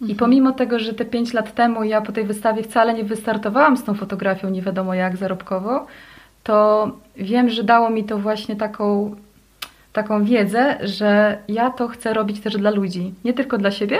[0.00, 0.10] Mhm.
[0.10, 3.76] I pomimo tego, że te pięć lat temu ja po tej wystawie wcale nie wystartowałam
[3.76, 5.86] z tą fotografią, nie wiadomo jak zarobkowo,
[6.42, 9.16] to wiem, że dało mi to właśnie taką,
[9.92, 13.98] taką wiedzę, że ja to chcę robić też dla ludzi, nie tylko dla siebie.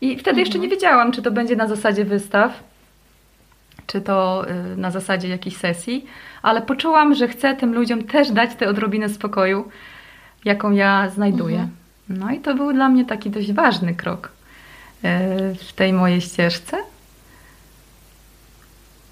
[0.00, 0.38] I wtedy mhm.
[0.38, 2.64] jeszcze nie wiedziałam, czy to będzie na zasadzie wystaw,
[3.86, 6.06] czy to y, na zasadzie jakiejś sesji,
[6.42, 9.68] ale poczułam, że chcę tym ludziom też dać tę odrobinę spokoju,
[10.44, 11.58] jaką ja znajduję.
[11.58, 11.70] Mhm.
[12.08, 14.39] No i to był dla mnie taki dość ważny krok
[15.68, 16.76] w tej mojej ścieżce.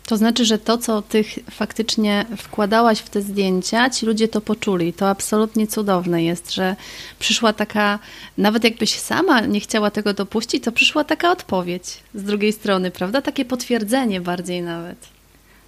[0.07, 4.92] To znaczy, że to, co ty faktycznie wkładałaś w te zdjęcia, ci ludzie to poczuli.
[4.92, 6.77] To absolutnie cudowne jest, że
[7.18, 7.98] przyszła taka,
[8.38, 13.22] nawet jakbyś sama nie chciała tego dopuścić, to przyszła taka odpowiedź z drugiej strony, prawda?
[13.22, 15.17] Takie potwierdzenie bardziej nawet.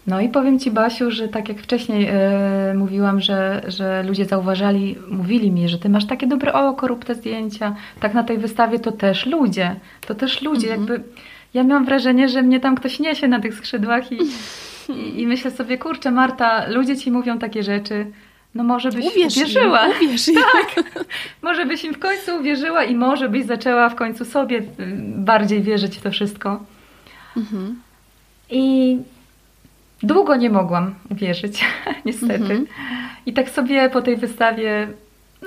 [0.06, 2.06] No i powiem Ci, Basiu, że tak jak wcześniej
[2.68, 7.04] yy, mówiłam, że, że ludzie zauważali, mówili mi, że Ty masz takie dobre oko, rób
[7.04, 7.74] te zdjęcia.
[8.00, 10.80] Tak na tej wystawie to też ludzie, to też ludzie, mhm.
[10.80, 11.08] jakby
[11.54, 14.18] ja miałam wrażenie, że mnie tam ktoś niesie na tych skrzydłach i,
[14.92, 18.06] i, i myślę sobie, kurczę Marta, ludzie ci mówią takie rzeczy,
[18.54, 19.86] no może byś uwierz uwierzyła.
[19.86, 20.84] Im, uwierz tak.
[21.42, 24.64] może byś im w końcu uwierzyła i może byś zaczęła w końcu sobie y,
[25.16, 26.60] bardziej wierzyć w to wszystko.
[27.36, 27.80] Mhm.
[28.50, 28.98] I
[30.02, 31.64] długo nie mogłam uwierzyć,
[32.06, 32.34] niestety.
[32.34, 32.66] Mhm.
[33.26, 34.88] I tak sobie po tej wystawie,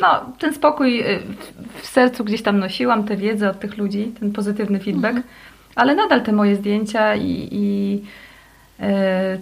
[0.02, 0.08] no,
[0.39, 1.20] ten spokój y,
[1.82, 5.34] w sercu gdzieś tam nosiłam, tę wiedzę od tych ludzi, ten pozytywny feedback, mhm.
[5.76, 8.02] ale nadal te moje zdjęcia i, i
[8.80, 9.38] e,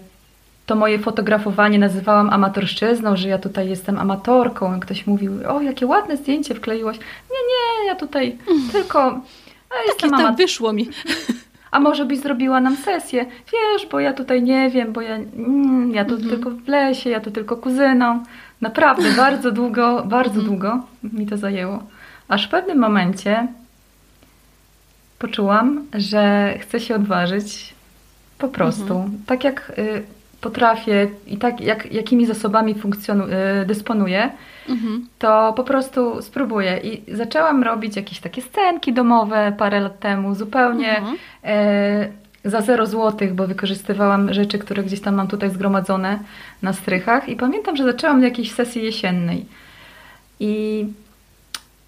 [0.66, 4.80] to moje fotografowanie nazywałam amatorszczyzną, że ja tutaj jestem amatorką.
[4.80, 6.98] Ktoś mówił, o jakie ładne zdjęcie wkleiłaś.
[6.98, 8.70] Nie, nie, ja tutaj mm.
[8.72, 9.22] tylko...
[9.72, 10.90] Ja Takie tam wyszło mi.
[11.72, 13.26] A może byś zrobiła nam sesję?
[13.26, 16.30] Wiesz, bo ja tutaj nie wiem, bo ja, mm, ja tu mhm.
[16.30, 18.24] tylko w lesie, ja tu tylko kuzyną.
[18.62, 20.48] Naprawdę, bardzo długo, bardzo mhm.
[20.48, 21.84] długo mi to zajęło.
[22.28, 23.48] Aż w pewnym momencie
[25.20, 27.74] poczułam, że chcę się odważyć
[28.38, 28.96] po prostu.
[29.00, 29.24] Mhm.
[29.26, 30.04] Tak jak y,
[30.42, 33.30] potrafię i tak jak, jakimi zasobami funkcjonu-
[33.62, 34.32] y, dysponuję,
[34.70, 35.08] mhm.
[35.20, 36.78] to po prostu spróbuję.
[36.84, 41.18] I zaczęłam robić jakieś takie scenki domowe parę lat temu, zupełnie mhm.
[41.44, 46.20] e, za 0 złotych, bo wykorzystywałam rzeczy, które gdzieś tam mam tutaj zgromadzone
[46.62, 47.30] na strychach.
[47.30, 49.46] I pamiętam, że zaczęłam od jakiejś sesji jesiennej.
[50.40, 50.86] I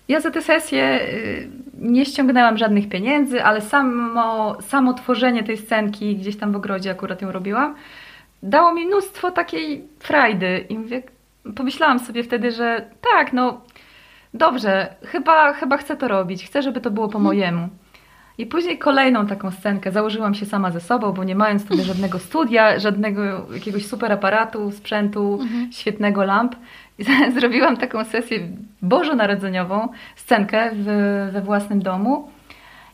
[0.08, 1.48] ja za tę sesję y,
[1.80, 7.22] nie ściągnęłam żadnych pieniędzy, ale samo, samo tworzenie tej scenki, gdzieś tam w ogrodzie akurat
[7.22, 7.76] ją robiłam,
[8.44, 11.04] dało mi mnóstwo takiej frajdy i mówię,
[11.56, 13.62] pomyślałam sobie wtedy, że tak, no
[14.34, 17.24] dobrze, chyba, chyba chcę to robić, chcę, żeby to było po mhm.
[17.24, 17.70] mojemu.
[18.38, 22.20] I później kolejną taką scenkę założyłam się sama ze sobą, bo nie mając wtedy żadnego
[22.20, 23.22] studia, żadnego
[23.54, 25.72] jakiegoś super aparatu, sprzętu, mhm.
[25.72, 26.56] świetnego lamp,
[27.40, 28.40] zrobiłam taką sesję
[28.82, 30.86] bożonarodzeniową, scenkę w,
[31.34, 32.32] we własnym domu.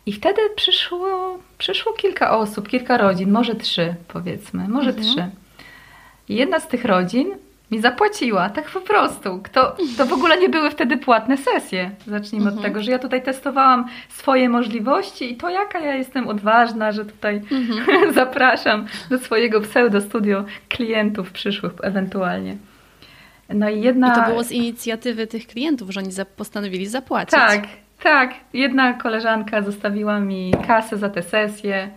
[0.09, 5.07] I wtedy przyszło, przyszło kilka osób, kilka rodzin, może trzy powiedzmy, może mhm.
[5.07, 5.29] trzy.
[6.29, 7.27] I jedna z tych rodzin
[7.71, 9.39] mi zapłaciła, tak po prostu.
[9.43, 11.91] Kto, to w ogóle nie były wtedy płatne sesje.
[12.07, 12.57] Zacznijmy mhm.
[12.57, 17.05] od tego, że ja tutaj testowałam swoje możliwości i to jaka ja jestem odważna, że
[17.05, 18.13] tutaj mhm.
[18.21, 22.57] zapraszam do swojego pseudo studio klientów przyszłych ewentualnie.
[23.49, 24.11] No i jedna...
[24.11, 27.31] I to było z inicjatywy tych klientów, że oni postanowili zapłacić.
[27.31, 27.67] Tak,
[28.03, 28.33] tak.
[28.53, 31.89] Jedna koleżanka zostawiła mi kasę za tę sesję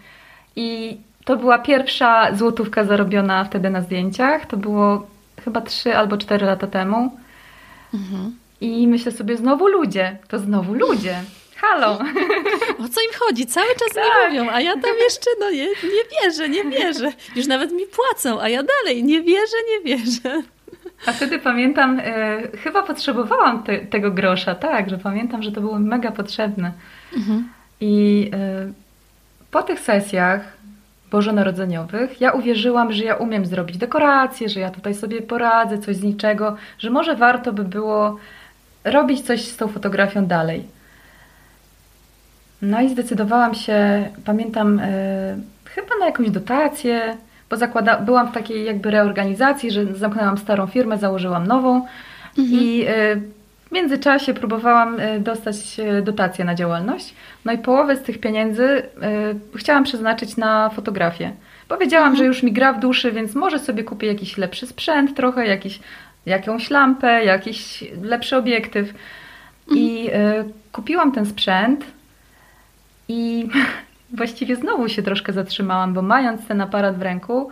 [0.57, 4.47] i to była pierwsza złotówka zarobiona wtedy na zdjęciach.
[4.47, 5.07] To było
[5.45, 7.17] chyba 3 albo 4 lata temu.
[7.95, 8.37] Mhm.
[8.61, 11.23] I myślę sobie, znowu ludzie, to znowu ludzie.
[11.57, 11.93] Halo!
[12.85, 13.47] O co im chodzi?
[13.47, 14.33] Cały czas tak.
[14.33, 17.13] mi mówią, a ja tam jeszcze no nie, nie wierzę, nie wierzę.
[17.37, 20.43] Już nawet mi płacą, a ja dalej nie wierzę, nie wierzę.
[21.07, 22.03] A wtedy pamiętam, e,
[22.59, 26.73] chyba potrzebowałam te, tego grosza, tak, że pamiętam, że to było mega potrzebne.
[27.17, 27.49] Mhm.
[27.81, 28.73] I e,
[29.51, 30.57] po tych sesjach
[31.11, 36.03] bożonarodzeniowych ja uwierzyłam, że ja umiem zrobić dekoracje, że ja tutaj sobie poradzę, coś z
[36.03, 38.19] niczego, że może warto by było
[38.85, 40.65] robić coś z tą fotografią dalej.
[42.63, 47.17] No i zdecydowałam się, pamiętam, e, chyba na jakąś dotację,
[47.53, 51.87] bo zakłada, byłam w takiej jakby reorganizacji, że zamknęłam starą firmę, założyłam nową
[52.39, 52.61] mhm.
[52.61, 53.17] i e,
[53.67, 57.15] w międzyczasie próbowałam e, dostać e, dotację na działalność.
[57.45, 58.83] No i połowę z tych pieniędzy
[59.57, 61.33] chciałam przeznaczyć na fotografię.
[61.69, 62.19] Powiedziałam, mhm.
[62.19, 65.81] że już mi gra w duszy, więc może sobie kupię jakiś lepszy sprzęt trochę, jakiś,
[66.27, 68.89] jakąś lampę, jakiś lepszy obiektyw.
[68.89, 69.77] Mhm.
[69.77, 70.11] I
[70.73, 71.85] kupiłam ten sprzęt
[73.09, 73.49] i
[74.13, 77.49] właściwie znowu się troszkę zatrzymałam, bo mając ten aparat w ręku,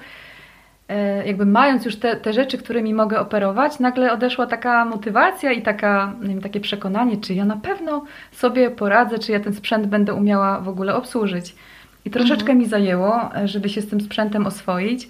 [0.88, 5.62] e, jakby mając już te, te rzeczy, którymi mogę operować, nagle odeszła taka motywacja i
[5.62, 9.86] taka, nie wiem, takie przekonanie, czy ja na pewno sobie poradzę, czy ja ten sprzęt
[9.86, 11.54] będę umiała w ogóle obsłużyć.
[12.04, 12.58] I troszeczkę mhm.
[12.58, 15.08] mi zajęło, e, żeby się z tym sprzętem oswoić.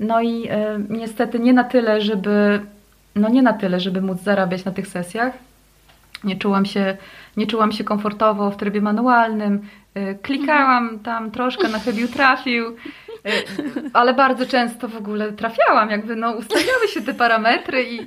[0.00, 2.60] No i e, niestety nie na tyle, żeby,
[3.14, 5.47] no nie na tyle, żeby móc zarabiać na tych sesjach.
[6.24, 6.96] Nie czułam się,
[7.36, 9.60] nie czułam się komfortowo w trybie manualnym,
[9.98, 13.30] E, klikałam tam troszkę, na chybił trafił, e,
[13.92, 18.06] ale bardzo często w ogóle trafiałam, jakby no ustawiały się te parametry i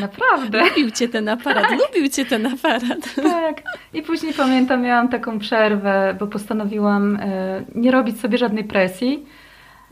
[0.00, 0.64] naprawdę.
[0.68, 1.78] Lubił cię ten aparat, tak.
[1.78, 3.14] lubił cię ten aparat.
[3.16, 3.62] Tak.
[3.92, 9.26] I później pamiętam, miałam taką przerwę, bo postanowiłam e, nie robić sobie żadnej presji.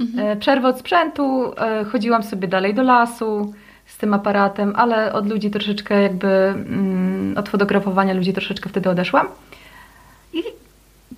[0.01, 0.39] Mhm.
[0.39, 1.55] Przerwę od sprzętu,
[1.93, 3.55] chodziłam sobie dalej do lasu
[3.89, 9.27] z tym aparatem, ale od ludzi troszeczkę jakby, mm, od fotografowania ludzi troszeczkę wtedy odeszłam.
[10.33, 10.43] I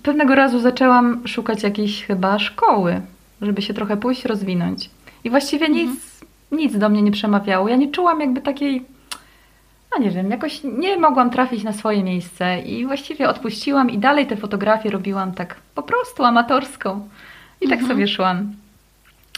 [0.03, 3.01] pewnego razu zaczęłam szukać jakiejś chyba szkoły,
[3.41, 4.89] żeby się trochę pójść rozwinąć.
[5.23, 5.87] I właściwie mhm.
[5.87, 7.67] nic, nic do mnie nie przemawiało.
[7.67, 8.85] Ja nie czułam jakby takiej,
[9.91, 14.27] no nie wiem, jakoś nie mogłam trafić na swoje miejsce i właściwie odpuściłam i dalej
[14.27, 16.99] te fotografie robiłam tak po prostu amatorsko.
[17.61, 17.87] I tak mhm.
[17.87, 18.53] sobie szłam.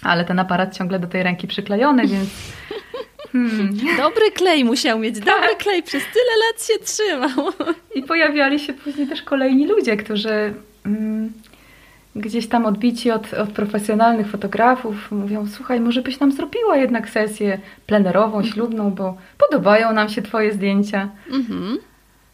[0.03, 2.29] Ale ten aparat ciągle do tej ręki przyklejony, więc
[3.31, 3.77] Hmm.
[3.97, 5.25] Dobry klej musiał mieć, tak.
[5.25, 7.53] dobry klej, przez tyle lat się trzymał.
[7.95, 10.53] I pojawiali się później też kolejni ludzie, którzy
[10.85, 11.31] mm,
[12.15, 17.59] gdzieś tam odbici od, od profesjonalnych fotografów mówią, słuchaj, może byś nam zrobiła jednak sesję
[17.87, 21.09] plenerową, ślubną, bo podobają nam się Twoje zdjęcia.
[21.31, 21.77] Mhm.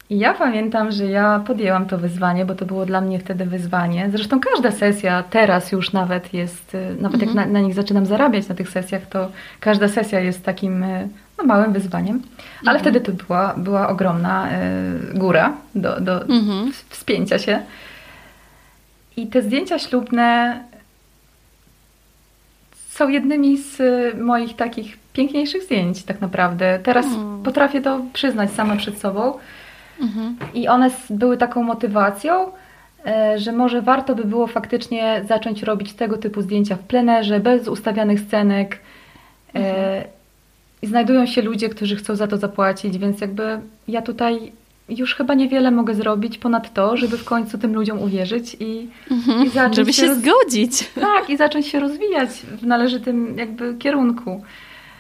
[0.10, 4.10] I ja pamiętam, że ja podjęłam to wyzwanie, bo to było dla mnie wtedy wyzwanie.
[4.12, 7.48] Zresztą każda sesja teraz już nawet jest, y, nawet jak mhm.
[7.48, 11.44] na, na, nich zaczynam zarabiać na tych sesjach, to każda sesja jest takim y, no,
[11.44, 12.22] małym wyzwaniem.
[12.66, 12.80] Ale mhm.
[12.80, 16.72] wtedy to była, była ogromna y, góra do, do mhm.
[16.90, 17.62] wspięcia się.
[19.18, 20.60] I te zdjęcia ślubne
[22.90, 23.82] są jednymi z
[24.20, 26.80] moich takich piękniejszych zdjęć tak naprawdę.
[26.84, 27.06] Teraz
[27.44, 29.34] potrafię to przyznać sama przed sobą.
[30.02, 30.36] Mhm.
[30.54, 32.52] I one były taką motywacją,
[33.06, 37.68] e, że może warto by było faktycznie zacząć robić tego typu zdjęcia w plenerze, bez
[37.68, 38.80] ustawianych scenek.
[39.56, 40.04] E, mhm.
[40.82, 44.52] I znajdują się ludzie, którzy chcą za to zapłacić, więc jakby ja tutaj
[44.90, 49.46] już chyba niewiele mogę zrobić ponad to, żeby w końcu tym ludziom uwierzyć i, mhm,
[49.46, 50.18] i zacząć żeby się, się roz...
[50.18, 50.92] zgodzić.
[51.02, 54.44] Tak, i zacząć się rozwijać w należytym jakby kierunku.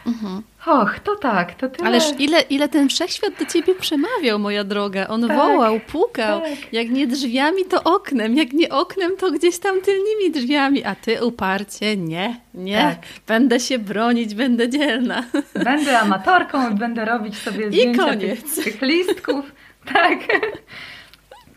[0.08, 0.42] Mhm.
[0.65, 1.88] Och, to tak, to tyle.
[1.88, 5.08] Ależ ile, ile ten wszechświat do ciebie przemawiał, moja droga.
[5.08, 6.41] On tak, wołał, pukał.
[6.41, 6.74] Tak.
[6.74, 8.38] Jak nie drzwiami, to oknem.
[8.38, 10.86] Jak nie oknem, to gdzieś tam tylnymi drzwiami.
[10.86, 12.78] A ty uparcie, nie, nie.
[12.78, 12.98] Tak.
[13.28, 15.24] Będę się bronić, będę dzielna.
[15.63, 18.56] Będę amatorką i będę robić sobie zdjęcia I koniec.
[18.56, 19.45] Tych, tych listków.
[19.93, 20.19] Tak.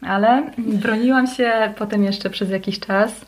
[0.02, 3.24] Ale broniłam się potem jeszcze przez jakiś czas.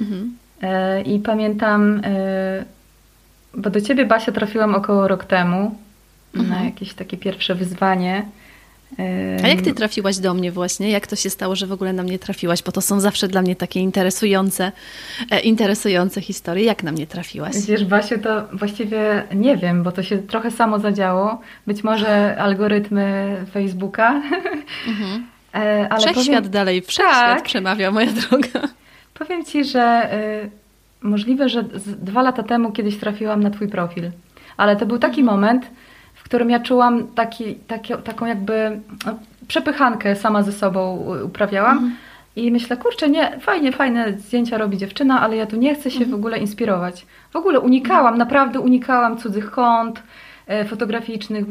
[0.00, 0.36] Mhm.
[0.62, 2.64] E, I pamiętam e,
[3.56, 5.78] bo do ciebie, Basia, trafiłam około rok temu
[6.34, 6.50] mhm.
[6.50, 8.26] na jakieś takie pierwsze wyzwanie.
[9.44, 10.90] A jak ty trafiłaś do mnie właśnie?
[10.90, 12.62] Jak to się stało, że w ogóle na mnie trafiłaś?
[12.62, 14.72] Bo to są zawsze dla mnie takie interesujące,
[15.30, 16.64] e, interesujące historie.
[16.64, 17.56] Jak na mnie trafiłaś?
[17.66, 21.40] Wiesz, Basiu, to właściwie nie wiem, bo to się trochę samo zadziało.
[21.66, 24.14] Być może algorytmy Facebooka.
[24.88, 25.26] Mhm.
[25.54, 26.50] E, ale wszechświat powiem...
[26.50, 27.42] dalej, wszechświat tak.
[27.42, 28.68] przemawia, moja droga.
[29.14, 30.14] Powiem ci, że
[30.44, 30.63] y,
[31.04, 31.64] Możliwe, że
[32.02, 34.10] dwa lata temu kiedyś trafiłam na Twój profil,
[34.56, 35.38] ale to był taki mhm.
[35.38, 35.70] moment,
[36.14, 41.72] w którym ja czułam taki, taki, taką jakby no, przepychankę sama ze sobą uprawiałam.
[41.72, 41.96] Mhm.
[42.36, 45.98] I myślę, kurczę, nie, fajnie, fajne zdjęcia robi dziewczyna, ale ja tu nie chcę się
[45.98, 46.10] mhm.
[46.10, 47.06] w ogóle inspirować.
[47.30, 48.18] W ogóle unikałam, mhm.
[48.18, 50.02] naprawdę unikałam cudzych kąt
[50.46, 51.44] e, fotograficznych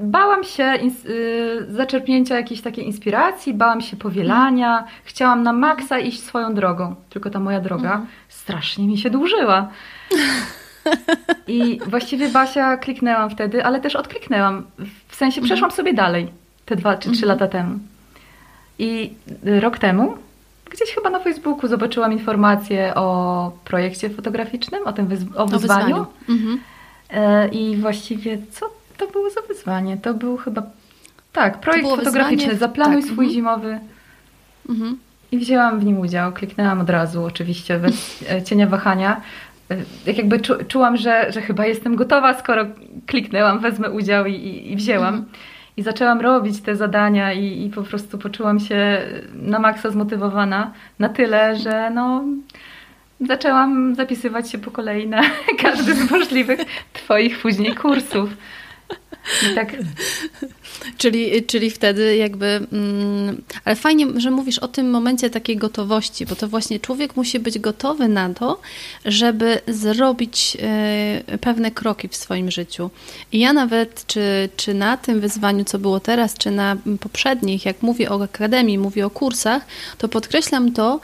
[0.00, 6.54] bałam się y, zaczerpnięcia jakiejś takiej inspiracji, bałam się powielania, chciałam na maksa iść swoją
[6.54, 6.94] drogą.
[7.10, 8.06] Tylko ta moja droga mm.
[8.28, 9.68] strasznie mi się dłużyła.
[11.46, 14.66] I właściwie Basia kliknęłam wtedy, ale też odkliknęłam.
[15.08, 15.44] W sensie mhm.
[15.44, 16.32] przeszłam sobie dalej
[16.66, 17.28] te dwa czy trzy mhm.
[17.28, 17.78] lata temu.
[18.78, 19.12] I
[19.60, 20.16] rok temu
[20.70, 25.96] gdzieś chyba na Facebooku zobaczyłam informację o projekcie fotograficznym, o tym wyzw- o wyzwaniu.
[25.96, 26.06] O wyzwaniu.
[26.28, 26.60] Mhm.
[27.10, 29.96] E, I właściwie co to było za wyzwanie?
[29.96, 30.62] To był chyba.
[31.32, 32.48] Tak, projekt fotograficzny.
[32.48, 32.58] Wyzwanie?
[32.58, 33.10] Zaplanuj tak.
[33.10, 33.34] swój mhm.
[33.34, 33.78] zimowy.
[34.68, 34.98] Mhm.
[35.32, 36.32] I wzięłam w nim udział.
[36.32, 39.20] Kliknęłam od razu, oczywiście, bez e, cienia wahania.
[39.70, 42.66] E, jak jakby czu, czułam, że, że chyba jestem gotowa, skoro
[43.06, 45.14] kliknęłam, wezmę udział i, i, i wzięłam.
[45.14, 45.32] Mhm.
[45.76, 49.02] I zaczęłam robić te zadania i, i po prostu poczułam się
[49.34, 52.24] na maksa zmotywowana na tyle, że no,
[53.20, 55.22] zaczęłam zapisywać się po kolei na
[55.62, 56.60] każdy z możliwych
[56.92, 58.30] Twoich później kursów.
[59.54, 59.76] Tak.
[60.98, 62.46] czyli, czyli wtedy jakby.
[62.72, 67.38] Mm, ale fajnie, że mówisz o tym momencie takiej gotowości, bo to właśnie człowiek musi
[67.38, 68.60] być gotowy na to,
[69.04, 70.56] żeby zrobić
[71.32, 72.90] y, pewne kroki w swoim życiu.
[73.32, 77.82] I ja nawet, czy, czy na tym wyzwaniu, co było teraz, czy na poprzednich, jak
[77.82, 79.66] mówię o akademii, mówię o kursach,
[79.98, 81.00] to podkreślam to,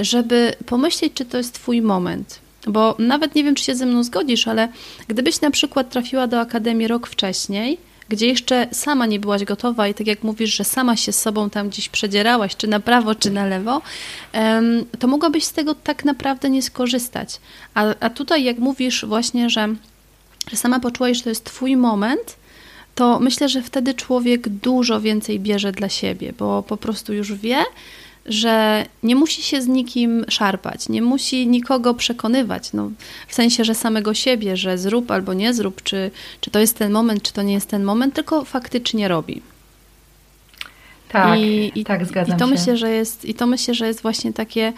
[0.00, 4.02] żeby pomyśleć, czy to jest Twój moment bo nawet nie wiem, czy się ze mną
[4.04, 4.68] zgodzisz, ale
[5.08, 9.94] gdybyś na przykład trafiła do akademii rok wcześniej, gdzie jeszcze sama nie byłaś gotowa i
[9.94, 13.30] tak jak mówisz, że sama się z sobą tam gdzieś przedzierałaś, czy na prawo, czy
[13.30, 13.82] na lewo,
[14.98, 17.40] to mogłabyś z tego tak naprawdę nie skorzystać.
[17.74, 19.74] A, a tutaj, jak mówisz właśnie, że,
[20.50, 22.36] że sama poczułaś, że to jest Twój moment,
[22.94, 27.64] to myślę, że wtedy człowiek dużo więcej bierze dla siebie, bo po prostu już wie,
[28.26, 32.90] że nie musi się z nikim szarpać, nie musi nikogo przekonywać, no,
[33.28, 36.10] w sensie, że samego siebie, że zrób albo nie zrób, czy,
[36.40, 39.42] czy to jest ten moment, czy to nie jest ten moment, tylko faktycznie robi.
[41.08, 42.52] Tak, I, i tak, zgadzam i to się.
[42.52, 44.72] Myślę, że jest, I to myślę, że jest właśnie takie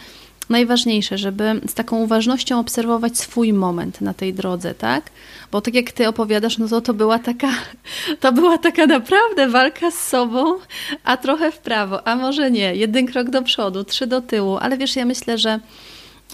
[0.51, 5.11] najważniejsze, żeby z taką uważnością obserwować swój moment na tej drodze, tak?
[5.53, 7.49] Bo tak jak ty opowiadasz, no to to była taka,
[8.21, 10.59] to była taka naprawdę walka z sobą,
[11.05, 14.79] a trochę w prawo, a może nie, jeden krok do przodu, trzy do tyłu, ale
[14.79, 15.61] wiesz, ja myślę, że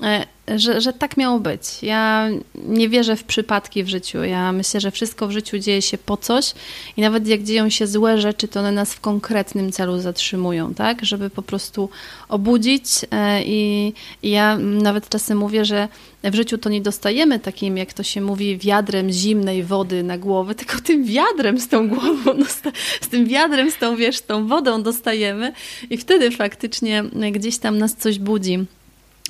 [0.02, 1.82] e, że, że tak miało być.
[1.82, 4.24] Ja nie wierzę w przypadki w życiu.
[4.24, 6.55] Ja myślę, że wszystko w życiu dzieje się po coś
[6.97, 11.05] i nawet jak dzieją się złe rzeczy, to one nas w konkretnym celu zatrzymują, tak?
[11.05, 11.88] Żeby po prostu
[12.28, 15.88] obudzić e, i, i ja nawet czasem mówię, że
[16.24, 20.55] w życiu to nie dostajemy takim, jak to się mówi, wiadrem zimnej wody na głowę,
[20.55, 22.32] tylko tym wiadrem z tą głową,
[23.01, 25.53] z tym wiadrem, z tą, wiesz, tą wodą dostajemy
[25.90, 28.66] i wtedy faktycznie gdzieś tam nas coś budzi.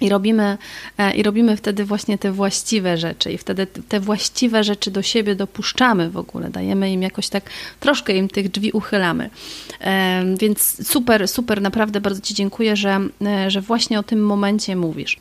[0.01, 0.59] I robimy,
[0.99, 5.34] e, I robimy wtedy właśnie te właściwe rzeczy, i wtedy te właściwe rzeczy do siebie
[5.34, 9.30] dopuszczamy w ogóle, dajemy im jakoś tak, troszkę im tych drzwi uchylamy.
[9.80, 14.76] E, więc super, super, naprawdę bardzo Ci dziękuję, że, e, że właśnie o tym momencie
[14.76, 15.16] mówisz.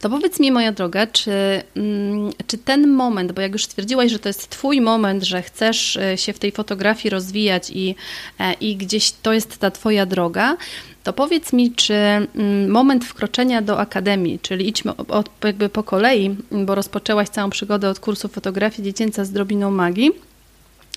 [0.00, 4.18] To powiedz mi, moja droga, czy, mm, czy ten moment, bo jak już stwierdziłaś, że
[4.18, 7.94] to jest Twój moment, że chcesz się w tej fotografii rozwijać i,
[8.60, 10.56] i gdzieś to jest ta Twoja droga,
[11.06, 16.36] to powiedz mi, czy mm, moment wkroczenia do akademii, czyli idźmy od, jakby po kolei,
[16.50, 20.10] bo rozpoczęłaś całą przygodę od kursu fotografii dziecięca z drobiną magii,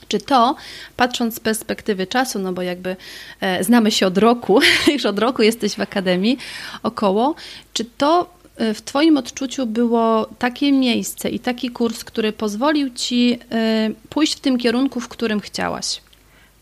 [0.07, 0.55] czy to,
[0.97, 2.95] patrząc z perspektywy czasu, no bo jakby
[3.41, 4.59] e, znamy się od roku,
[4.93, 6.37] już od roku jesteś w akademii
[6.83, 7.35] około,
[7.73, 13.39] czy to e, w Twoim odczuciu było takie miejsce i taki kurs, który pozwolił Ci
[13.51, 16.01] e, pójść w tym kierunku, w którym chciałaś?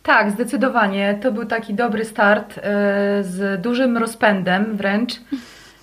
[0.07, 1.19] Tak, zdecydowanie.
[1.21, 2.61] To był taki dobry start e,
[3.23, 5.13] z dużym rozpędem wręcz,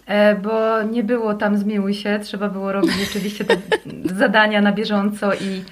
[0.06, 3.56] e, bo nie było tam zmiłuj się, trzeba było robić rzeczywiście te
[4.20, 5.64] zadania na bieżąco i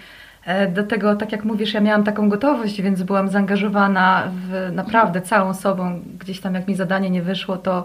[0.44, 5.20] e, do tego, tak jak mówisz, ja miałam taką gotowość, więc byłam zaangażowana w naprawdę
[5.20, 6.02] całą sobą.
[6.18, 7.84] Gdzieś tam jak mi zadanie nie wyszło, to,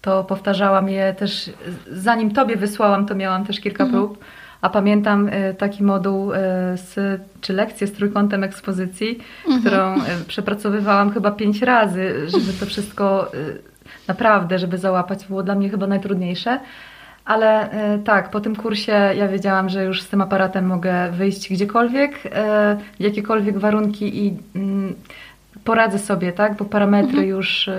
[0.00, 1.50] to powtarzałam je też,
[1.92, 4.02] zanim Tobie wysłałam, to miałam też kilka mhm.
[4.02, 4.24] prób.
[4.64, 6.36] A pamiętam e, taki moduł e,
[6.76, 9.60] z, czy lekcję z trójkątem ekspozycji, mhm.
[9.60, 13.30] którą e, przepracowywałam chyba pięć razy, żeby to wszystko
[14.08, 16.60] naprawdę, żeby załapać, było dla mnie chyba najtrudniejsze.
[17.24, 17.68] Ale
[18.04, 22.20] tak, po tym kursie ja wiedziałam, że już z tym aparatem mogę wyjść gdziekolwiek,
[22.98, 24.94] w jakiekolwiek warunki i mm,
[25.64, 26.56] poradzę sobie, tak?
[26.56, 27.28] Bo parametry mhm.
[27.28, 27.70] już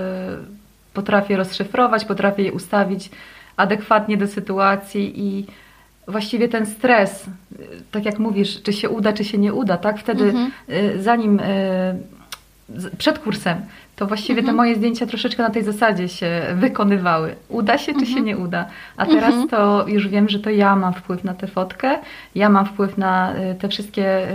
[0.93, 3.09] potrafię rozszyfrować, potrafię je ustawić
[3.57, 5.45] adekwatnie do sytuacji i
[6.08, 7.26] właściwie ten stres,
[7.91, 9.99] tak jak mówisz, czy się uda, czy się nie uda, tak?
[9.99, 10.51] Wtedy mhm.
[10.70, 13.58] Y, zanim y, przed kursem,
[13.95, 14.45] to właściwie mhm.
[14.45, 17.36] te moje zdjęcia troszeczkę na tej zasadzie się wykonywały.
[17.49, 18.14] Uda się, czy mhm.
[18.14, 18.66] się nie uda.
[18.97, 19.47] A teraz mhm.
[19.47, 21.99] to już wiem, że to ja mam wpływ na tę fotkę,
[22.36, 24.28] ja mam wpływ na y, te wszystkie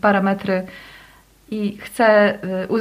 [0.00, 0.66] parametry
[1.50, 2.38] i chcę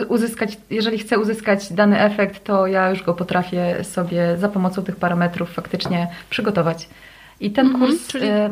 [0.08, 4.96] uzyskać, jeżeli chcę uzyskać dany efekt, to ja już go potrafię sobie za pomocą tych
[4.96, 6.90] parametrów faktycznie przygotować.
[7.40, 8.08] I ten mhm, kurs.
[8.08, 8.26] Czyli...
[8.28, 8.52] E,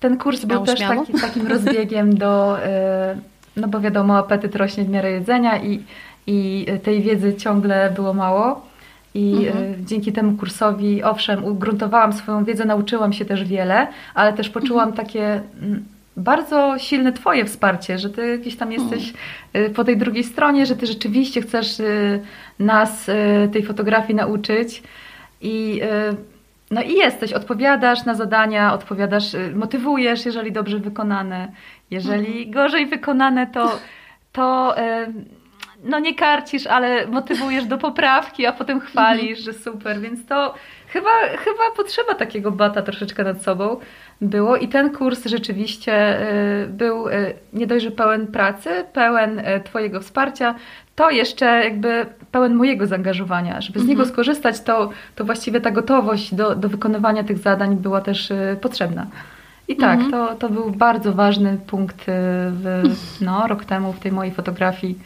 [0.00, 2.62] ten kurs był też taki, takim rozbiegiem do.
[2.64, 3.16] E,
[3.56, 5.82] no bo wiadomo, apetyt rośnie w miarę jedzenia i,
[6.26, 8.66] i tej wiedzy ciągle było mało.
[9.14, 9.86] I e, mhm.
[9.86, 15.06] dzięki temu kursowi, owszem, ugruntowałam swoją wiedzę, nauczyłam się też wiele, ale też poczułam mhm.
[15.06, 15.84] takie mm,
[16.16, 19.12] bardzo silne Twoje wsparcie, że Ty gdzieś tam jesteś
[19.52, 19.74] mhm.
[19.74, 21.82] po tej drugiej stronie, że Ty rzeczywiście chcesz
[22.58, 23.06] nas
[23.52, 24.82] tej fotografii nauczyć.
[25.40, 25.80] I
[26.72, 31.52] no i jesteś, odpowiadasz na zadania, odpowiadasz, y, motywujesz, jeżeli dobrze wykonane.
[31.90, 32.50] Jeżeli mhm.
[32.50, 33.78] gorzej wykonane, to,
[34.32, 35.12] to y,
[35.84, 39.44] no nie karcisz, ale motywujesz do poprawki, a potem chwalisz, mhm.
[39.44, 40.54] że super, więc to
[40.88, 43.76] chyba, chyba potrzeba takiego bata troszeczkę nad sobą
[44.20, 46.22] było i ten kurs rzeczywiście
[46.62, 47.04] y, był
[47.52, 50.54] nie dość, że pełen pracy, pełen Twojego wsparcia,
[50.96, 53.60] to jeszcze jakby pełen mojego zaangażowania.
[53.60, 54.12] Żeby z niego mhm.
[54.12, 59.06] skorzystać, to, to właściwie ta gotowość do, do wykonywania tych zadań była też y, potrzebna.
[59.68, 60.10] I tak, mhm.
[60.10, 62.04] to, to był bardzo ważny punkt y,
[62.50, 62.82] w,
[63.20, 64.98] no, rok temu w tej mojej fotografii.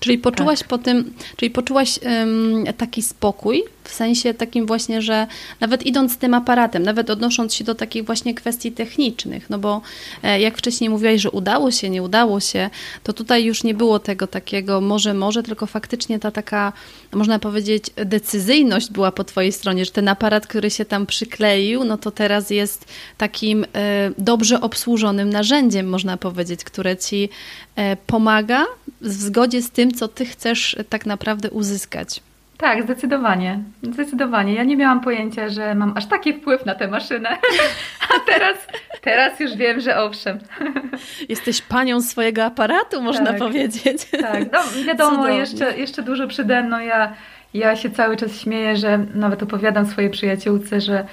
[0.00, 0.68] Czyli poczułaś tak.
[0.68, 5.26] po tym, czyli poczułaś um, taki spokój, w sensie takim właśnie, że
[5.60, 9.80] nawet idąc tym aparatem, nawet odnosząc się do takich właśnie kwestii technicznych, no bo
[10.22, 12.70] e, jak wcześniej mówiłaś, że udało się, nie udało się,
[13.02, 16.72] to tutaj już nie było tego takiego może, może, tylko faktycznie ta taka,
[17.12, 21.98] można powiedzieć, decyzyjność była po twojej stronie, że ten aparat, który się tam przykleił, no
[21.98, 22.84] to teraz jest
[23.18, 27.28] takim e, dobrze obsłużonym narzędziem, można powiedzieć, które ci
[27.76, 28.64] e, pomaga
[29.00, 32.22] w zgodzie z tym, co ty chcesz tak naprawdę uzyskać.
[32.58, 33.58] Tak, zdecydowanie.
[33.82, 34.54] Zdecydowanie.
[34.54, 37.28] Ja nie miałam pojęcia, że mam aż taki wpływ na tę maszynę.
[38.14, 38.56] A teraz,
[39.00, 40.38] teraz już wiem, że owszem.
[41.28, 44.10] Jesteś panią swojego aparatu, można tak, powiedzieć.
[44.20, 46.78] Tak, no wiadomo, jeszcze, jeszcze dużo przede mną.
[46.78, 47.12] Ja,
[47.54, 51.06] ja się cały czas śmieję, że nawet opowiadam swojej przyjaciółce, że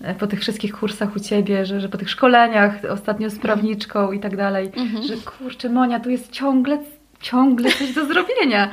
[0.00, 4.12] e, po tych wszystkich kursach u Ciebie, że, że po tych szkoleniach, ostatnio z prawniczką
[4.12, 5.02] i tak dalej, mhm.
[5.02, 6.78] że kurczę Monia, tu jest ciągle
[7.20, 8.70] ciągle coś do zrobienia.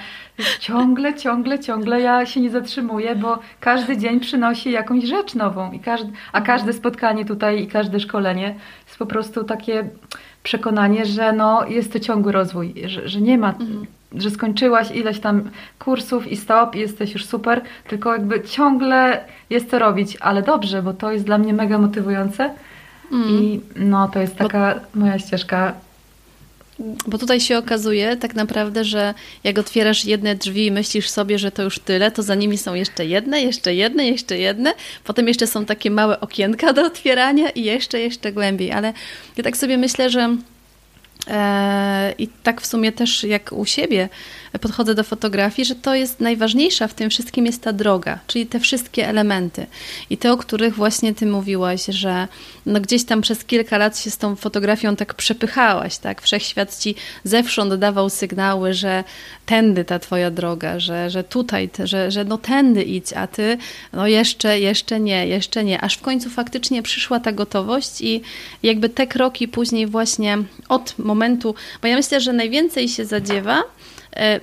[0.60, 5.72] Ciągle, ciągle, ciągle ja się nie zatrzymuję, bo każdy dzień przynosi jakąś rzecz nową.
[5.72, 8.56] I każdy, a każde spotkanie tutaj i każde szkolenie
[8.88, 9.90] jest po prostu takie
[10.44, 13.86] przekonanie, że no, jest to ciągły rozwój, że, że nie ma, mhm.
[14.16, 19.70] że skończyłaś ileś tam kursów i stop, i jesteś już super, tylko jakby ciągle jest
[19.70, 22.54] co robić, ale dobrze, bo to jest dla mnie mega motywujące.
[23.12, 23.30] Mm.
[23.30, 25.74] I no, to jest taka moja ścieżka
[27.08, 29.14] bo tutaj się okazuje tak naprawdę, że
[29.44, 32.74] jak otwierasz jedne drzwi i myślisz sobie, że to już tyle, to za nimi są
[32.74, 34.74] jeszcze jedne, jeszcze jedne, jeszcze jedne.
[35.04, 38.72] Potem jeszcze są takie małe okienka do otwierania i jeszcze, jeszcze głębiej.
[38.72, 38.94] Ale
[39.38, 40.38] ja tak sobie myślę, że
[41.28, 44.10] e, i tak w sumie też jak u siebie
[44.62, 48.60] podchodzę do fotografii, że to jest najważniejsza w tym wszystkim jest ta droga, czyli te
[48.60, 49.66] wszystkie elementy.
[50.10, 52.28] I te, o których właśnie ty mówiłaś, że
[52.66, 56.22] no gdzieś tam przez kilka lat się z tą fotografią tak przepychałaś, tak?
[56.22, 59.04] Wszechświat ci zewsząd dawał sygnały, że
[59.46, 63.58] tędy ta twoja droga, że, że tutaj, że, że no tędy idź, a ty
[63.94, 65.82] no jeszcze, jeszcze nie, jeszcze nie.
[65.82, 68.22] Aż w końcu faktycznie przyszła ta gotowość i
[68.64, 70.38] jakby te kroki później właśnie
[70.70, 73.64] od momentu, bo ja myślę, że najwięcej się zadziewa,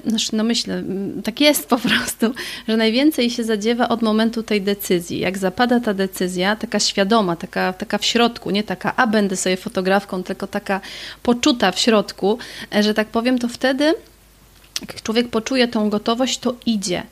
[0.06, 0.82] znaczy, no myślę,
[1.24, 2.34] tak jest po prostu,
[2.68, 5.18] że najwięcej się zadziewa od momentu tej decyzji.
[5.18, 9.56] Jak zapada ta decyzja, taka świadoma, taka, taka w środku, nie taka, a będę sobie
[9.56, 10.80] fotografką, tylko taka
[11.22, 12.38] poczuta w środku,
[12.74, 13.94] e, że tak powiem, to wtedy
[14.80, 17.02] jak człowiek poczuje tą gotowość, to idzie.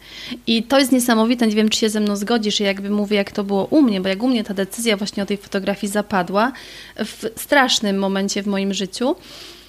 [0.46, 3.44] I to jest niesamowite, nie wiem, czy się ze mną zgodzisz, jakby mówię, jak to
[3.44, 6.52] było u mnie, bo jak u mnie ta decyzja właśnie o tej fotografii zapadła
[6.96, 9.61] w strasznym momencie w moim życiu, Mm,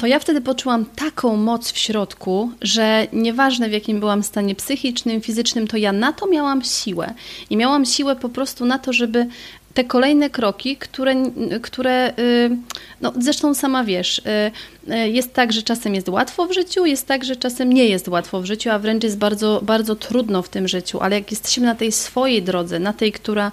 [0.00, 5.20] to ja wtedy poczułam taką moc w środku, że nieważne w jakim byłam stanie psychicznym,
[5.20, 7.14] fizycznym, to ja na to miałam siłę.
[7.50, 9.26] I miałam siłę po prostu na to, żeby
[9.74, 11.14] te kolejne kroki, które,
[11.62, 12.56] które y,
[13.00, 17.06] no zresztą sama wiesz, y, y, jest tak, że czasem jest łatwo w życiu, jest
[17.06, 20.48] tak, że czasem nie jest łatwo w życiu, a wręcz jest bardzo, bardzo trudno w
[20.48, 23.52] tym życiu, ale jak jesteśmy na tej swojej drodze, na tej, która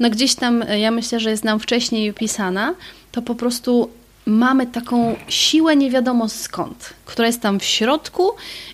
[0.00, 2.74] no gdzieś tam, ja myślę, że jest nam wcześniej opisana,
[3.12, 3.88] to po prostu
[4.26, 8.30] mamy taką siłę nie wiadomo skąd, która jest tam w środku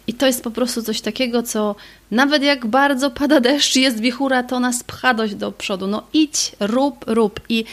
[0.07, 1.75] i to jest po prostu coś takiego, co
[2.11, 5.87] nawet jak bardzo pada deszcz, jest wichura, to nas pcha dość do przodu.
[5.87, 7.41] No idź, rób, rób.
[7.49, 7.65] I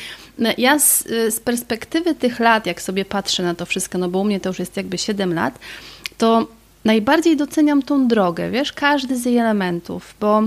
[0.41, 4.09] e, ja z, e, z perspektywy tych lat, jak sobie patrzę na to wszystko, no
[4.09, 5.59] bo u mnie to już jest jakby 7 lat,
[6.17, 6.47] to
[6.85, 10.43] najbardziej doceniam tą drogę, wiesz, każdy z jej elementów, bo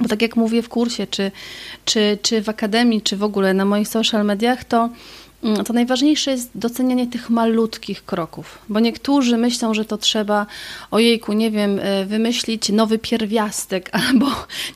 [0.00, 1.30] bo tak jak mówię w kursie, czy,
[1.84, 4.88] czy, czy w akademii, czy w ogóle na moich social mediach, to
[5.66, 10.46] to najważniejsze jest docenianie tych malutkich kroków, bo niektórzy myślą, że to trzeba,
[10.90, 14.26] ojejku, nie wiem, e, wymyślić nowy pierwiastek albo,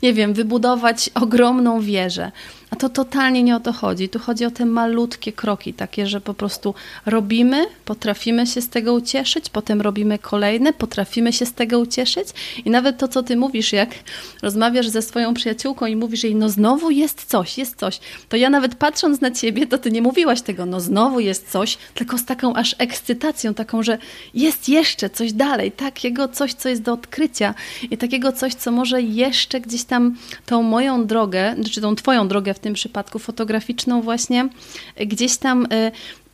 [0.03, 2.33] nie wiem, wybudować ogromną wieżę.
[2.75, 4.09] A to totalnie nie o to chodzi.
[4.09, 6.75] Tu chodzi o te malutkie kroki, takie, że po prostu
[7.07, 12.29] robimy, potrafimy się z tego ucieszyć, potem robimy kolejne, potrafimy się z tego ucieszyć.
[12.65, 13.91] I nawet to, co ty mówisz, jak
[14.43, 18.51] rozmawiasz ze swoją przyjaciółką i mówisz jej, no znowu jest coś, jest coś, to ja
[18.51, 22.25] nawet patrząc na ciebie, to ty nie mówiłaś tego, no znowu jest coś, tylko z
[22.25, 23.99] taką aż ekscytacją, taką, że
[24.35, 27.55] jest jeszcze coś dalej, takiego coś, co jest do odkrycia
[27.91, 30.17] i takiego coś, co może jeszcze gdzieś tam
[30.47, 34.49] tą moją drogę, czy tą twoją drogę w tym przypadku fotograficzną właśnie.
[34.97, 35.67] Gdzieś tam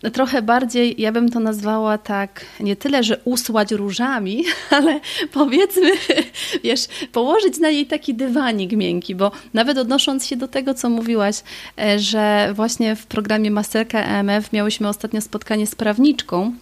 [0.02, 4.44] y, trochę bardziej, ja bym to nazwała tak, nie tyle, że usłać różami,
[4.76, 5.00] ale
[5.32, 5.90] powiedzmy,
[6.64, 6.80] wiesz,
[7.12, 11.42] położyć na niej taki dywanik miękki, bo nawet odnosząc się do tego, co mówiłaś,
[11.78, 16.52] e, że właśnie w programie Masterka EMF miałyśmy ostatnio spotkanie z prawniczką,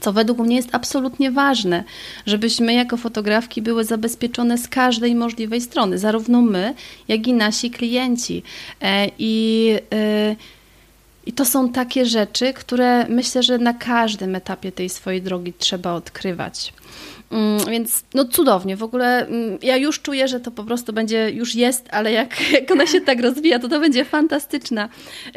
[0.00, 1.84] co według mnie jest absolutnie ważne,
[2.26, 6.74] żebyśmy jako fotografki były zabezpieczone z każdej możliwej strony, zarówno my,
[7.08, 8.42] jak i nasi klienci.
[8.80, 10.36] E, I, e,
[11.26, 15.92] i to są takie rzeczy, które myślę, że na każdym etapie tej swojej drogi trzeba
[15.92, 16.72] odkrywać.
[17.34, 21.30] Mm, więc no cudownie, w ogóle mm, ja już czuję, że to po prostu będzie,
[21.30, 24.88] już jest, ale jak, jak ona się tak rozwija, to to będzie fantastyczna.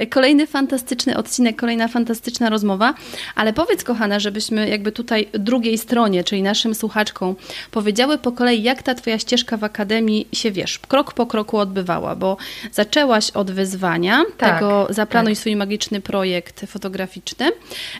[0.09, 2.93] Kolejny fantastyczny odcinek, kolejna fantastyczna rozmowa,
[3.35, 7.35] ale powiedz kochana, żebyśmy jakby tutaj drugiej stronie, czyli naszym słuchaczkom
[7.71, 12.15] powiedziały po kolei, jak ta twoja ścieżka w Akademii się, wiesz, krok po kroku odbywała,
[12.15, 12.37] bo
[12.71, 15.39] zaczęłaś od wyzwania, tak, tego zaplanuj tak.
[15.39, 17.51] swój magiczny projekt fotograficzny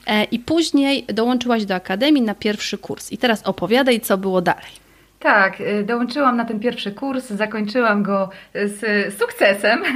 [0.08, 3.12] e, i później dołączyłaś do Akademii na pierwszy kurs.
[3.12, 4.88] I teraz opowiadaj, opowiadaj, co było dalej.
[5.20, 9.84] Tak, y, dołączyłam na ten pierwszy kurs, zakończyłam go z sukcesem.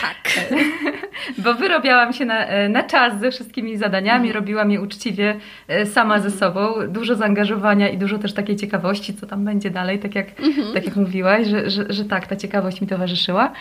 [0.00, 0.50] Tak.
[1.44, 4.34] Bo wyrobiałam się na, na czas ze wszystkimi zadaniami, mhm.
[4.34, 5.36] robiłam je uczciwie
[5.70, 6.74] y, sama ze sobą.
[6.88, 10.74] Dużo zaangażowania i dużo też takiej ciekawości, co tam będzie dalej, tak jak, mhm.
[10.74, 13.52] tak jak mówiłaś, że, że, że tak, ta ciekawość mi towarzyszyła.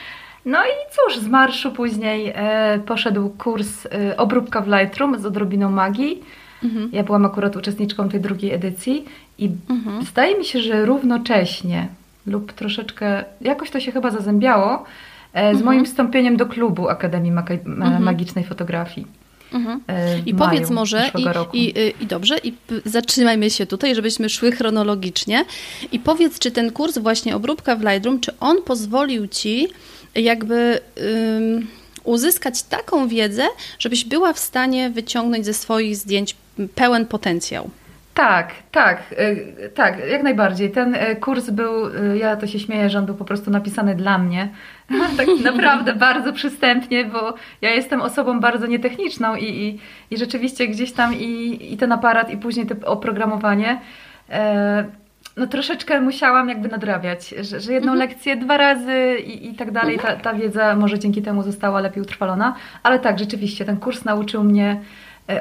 [0.45, 5.69] No i cóż, z marszu później e, poszedł kurs e, obróbka w Lightroom z odrobiną
[5.69, 6.23] magii.
[6.63, 6.89] Mhm.
[6.93, 9.05] Ja byłam akurat uczestniczką tej drugiej edycji
[9.39, 10.05] I mhm.
[10.05, 11.87] zdaje mi się, że równocześnie
[12.25, 14.85] lub troszeczkę, jakoś to się chyba zazębiało
[15.33, 15.65] e, z mhm.
[15.65, 18.03] moim wstąpieniem do klubu Akademii mhm.
[18.03, 19.07] Magicznej Fotografii.
[19.53, 19.81] Mhm.
[19.87, 21.11] E, I powiedz może,
[21.53, 22.53] i, i, y, i, dobrze, i
[22.85, 25.45] zatrzymajmy się tutaj, żebyśmy szły chronologicznie.
[25.91, 29.67] I powiedz, czy ten kurs właśnie obróbka w Lightroom, czy on pozwolił ci
[30.15, 31.67] jakby um,
[32.03, 33.43] uzyskać taką wiedzę,
[33.79, 36.35] żebyś była w stanie wyciągnąć ze swoich zdjęć
[36.75, 37.69] pełen potencjał?
[38.13, 40.71] Tak, tak, y, tak, jak najbardziej.
[40.71, 41.71] Ten y, kurs był,
[42.15, 44.49] ja to się śmieję, że on był po prostu napisany dla mnie,
[45.17, 49.79] tak naprawdę bardzo przystępnie, bo ja jestem osobą bardzo nietechniczną i, i,
[50.11, 53.81] i rzeczywiście gdzieś tam i, i ten aparat, i później to oprogramowanie.
[54.29, 54.85] E,
[55.37, 58.09] no troszeczkę musiałam jakby nadrabiać, że, że jedną mhm.
[58.09, 59.99] lekcję dwa razy i, i tak dalej.
[59.99, 64.43] Ta, ta wiedza może dzięki temu została lepiej utrwalona, ale tak, rzeczywiście ten kurs nauczył
[64.43, 64.81] mnie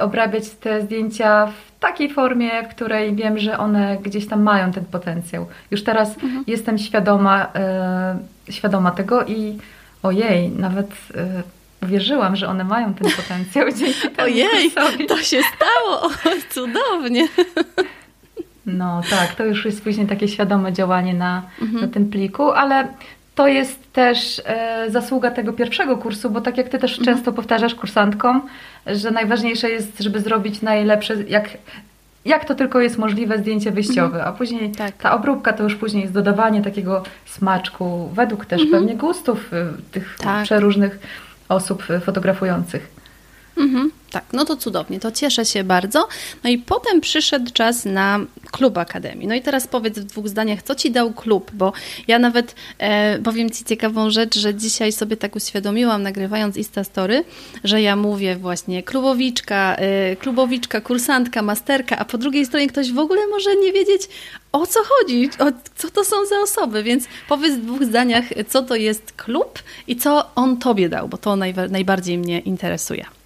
[0.01, 4.85] obrabiać te zdjęcia w takiej formie, w której wiem, że one gdzieś tam mają ten
[4.85, 5.47] potencjał.
[5.71, 6.45] Już teraz mhm.
[6.47, 8.19] jestem świadoma, e,
[8.51, 9.59] świadoma tego i
[10.03, 11.43] ojej, nawet e,
[11.83, 15.07] uwierzyłam, że one mają ten potencjał dzięki temu Ojej, kursowi.
[15.07, 16.11] to się stało, o,
[16.51, 17.29] cudownie.
[18.67, 21.81] No tak, to już jest później takie świadome działanie na, mhm.
[21.81, 22.89] na tym pliku, ale
[23.39, 27.17] to jest też e, zasługa tego pierwszego kursu, bo tak jak Ty też mhm.
[27.17, 28.43] często powtarzasz kursantkom,
[28.87, 31.49] że najważniejsze jest, żeby zrobić najlepsze, jak,
[32.25, 34.29] jak to tylko jest możliwe, zdjęcie wyjściowe, mhm.
[34.29, 34.93] a później tak.
[34.93, 38.83] ta obróbka to już później jest dodawanie takiego smaczku, według też mhm.
[38.83, 40.45] pewnie gustów y, tych tak.
[40.45, 40.99] przeróżnych
[41.49, 42.98] osób y, fotografujących.
[43.59, 43.91] Mhm.
[44.11, 46.09] Tak, no to cudownie, to cieszę się bardzo.
[46.45, 49.27] No i potem przyszedł czas na klub Akademii.
[49.27, 51.73] No i teraz powiedz w dwóch zdaniach, co ci dał klub, bo
[52.09, 57.25] ja nawet e, powiem ci ciekawą rzecz, że dzisiaj sobie tak uświadomiłam, nagrywając Instastory,
[57.65, 62.99] że ja mówię właśnie klubowiczka, e, klubowiczka, kursantka, masterka, a po drugiej stronie ktoś w
[62.99, 64.09] ogóle może nie wiedzieć,
[64.53, 65.45] o co chodzi, o,
[65.77, 69.97] co to są za osoby, więc powiedz w dwóch zdaniach, co to jest klub i
[69.97, 71.37] co on tobie dał, bo to
[71.69, 73.18] najbardziej mnie interesuje.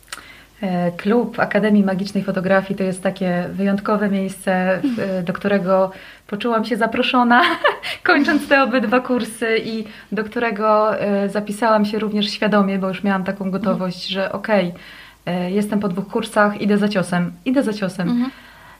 [0.63, 4.81] E, klub Akademii Magicznej Fotografii to jest takie wyjątkowe miejsce,
[5.25, 5.91] do którego
[6.27, 7.43] poczułam się zaproszona,
[8.03, 13.25] kończąc te obydwa kursy i do którego e, zapisałam się również świadomie, bo już miałam
[13.25, 17.73] taką gotowość, że okej, okay, e, jestem po dwóch kursach, idę za ciosem, idę za
[17.73, 18.09] ciosem.
[18.09, 18.31] Mhm.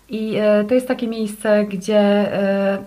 [0.09, 0.37] I
[0.69, 2.31] to jest takie miejsce, gdzie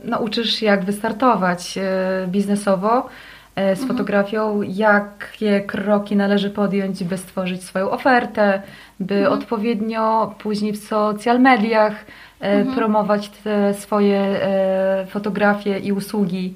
[0.04, 1.80] no, uczysz się, jak wystartować
[2.28, 3.10] biznesowo
[3.56, 3.88] z mhm.
[3.88, 8.62] fotografią, jakie kroki należy podjąć, by stworzyć swoją ofertę,
[9.00, 9.34] by mhm.
[9.34, 12.06] odpowiednio później w social mediach
[12.42, 12.76] e, mhm.
[12.76, 16.54] promować te swoje e, fotografie i usługi,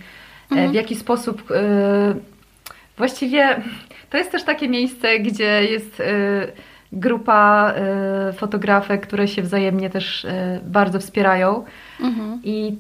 [0.51, 0.71] e, mhm.
[0.71, 1.43] w jaki sposób
[2.97, 3.61] właściwie
[4.09, 6.01] to jest też takie miejsce, gdzie jest
[6.91, 7.73] grupa
[8.33, 10.27] fotografek, które się wzajemnie też
[10.63, 11.65] bardzo wspierają
[11.99, 12.41] mhm.
[12.43, 12.77] i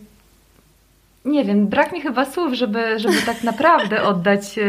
[1.25, 4.59] nie wiem, brak mi chyba słów, żeby, żeby tak naprawdę oddać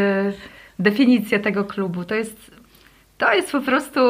[0.78, 2.05] definicję tego klubu.
[2.05, 2.51] To jest,
[3.18, 4.01] to jest po prostu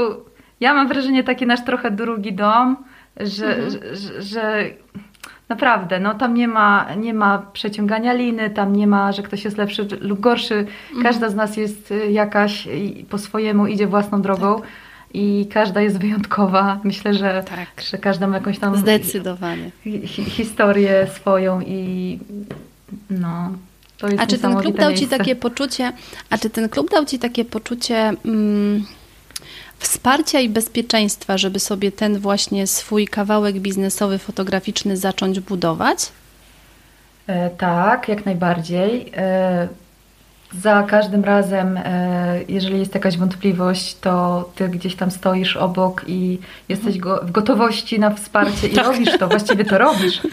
[0.61, 2.77] ja mam wrażenie taki nasz trochę drugi dom,
[3.21, 3.71] że, mhm.
[3.71, 4.65] że, że,
[5.49, 9.59] naprawdę, no tam nie ma, nie ma przeciągania liny, tam nie ma, że ktoś jest
[9.59, 10.55] lepszy lub gorszy.
[10.55, 11.03] Mhm.
[11.03, 14.61] Każda z nas jest y, jakaś i po swojemu idzie własną drogą.
[14.61, 14.69] Tak.
[15.15, 16.81] I każda jest wyjątkowa.
[16.85, 17.69] Myślę, że, tak.
[17.91, 19.71] że każda ma jakąś tam Zdecydowanie.
[19.85, 22.19] Hi, historię swoją i
[23.11, 23.53] no,
[23.99, 25.93] to jest A czy ten klub dał Ci takie poczucie,
[26.31, 28.85] a czy ten klub dał Ci takie poczucie mm,
[29.79, 36.13] wsparcia i bezpieczeństwa, żeby sobie ten właśnie swój kawałek biznesowy, fotograficzny zacząć budować?
[37.27, 39.13] E, tak, jak najbardziej.
[39.17, 39.69] E,
[40.53, 46.39] za każdym razem, e, jeżeli jest jakaś wątpliwość, to ty gdzieś tam stoisz obok i
[46.69, 48.87] jesteś go, w gotowości na wsparcie i tak.
[48.87, 50.21] robisz to, właściwie to robisz.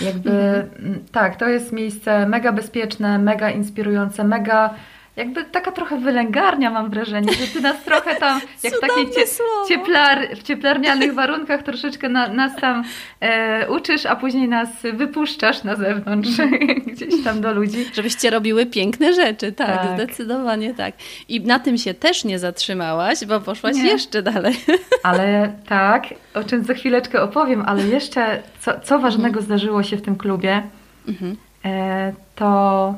[0.00, 0.66] Jakby,
[1.12, 4.74] tak, to jest miejsce mega bezpieczne, mega inspirujące, mega
[5.16, 9.24] jakby taka trochę wylęgarnia mam wrażenie, że ty nas trochę tam, jak w takiej cie,
[9.68, 12.84] cieplar, w cieplarnianych warunkach troszeczkę na, nas tam
[13.20, 16.74] e, uczysz, a później nas wypuszczasz na zewnątrz, mhm.
[16.92, 17.84] gdzieś tam do ludzi.
[17.94, 20.94] Żebyście robiły piękne rzeczy, tak, tak, zdecydowanie tak.
[21.28, 23.86] I na tym się też nie zatrzymałaś, bo poszłaś nie.
[23.86, 24.54] jeszcze dalej.
[25.02, 26.04] Ale tak,
[26.34, 29.44] o czym za chwileczkę opowiem, ale jeszcze co, co ważnego mhm.
[29.44, 30.62] zdarzyło się w tym klubie,
[31.08, 31.36] mhm.
[31.64, 32.94] e, to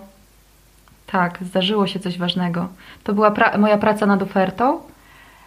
[1.13, 2.69] tak, zdarzyło się coś ważnego.
[3.05, 4.81] To była pra moja praca nad ofertą,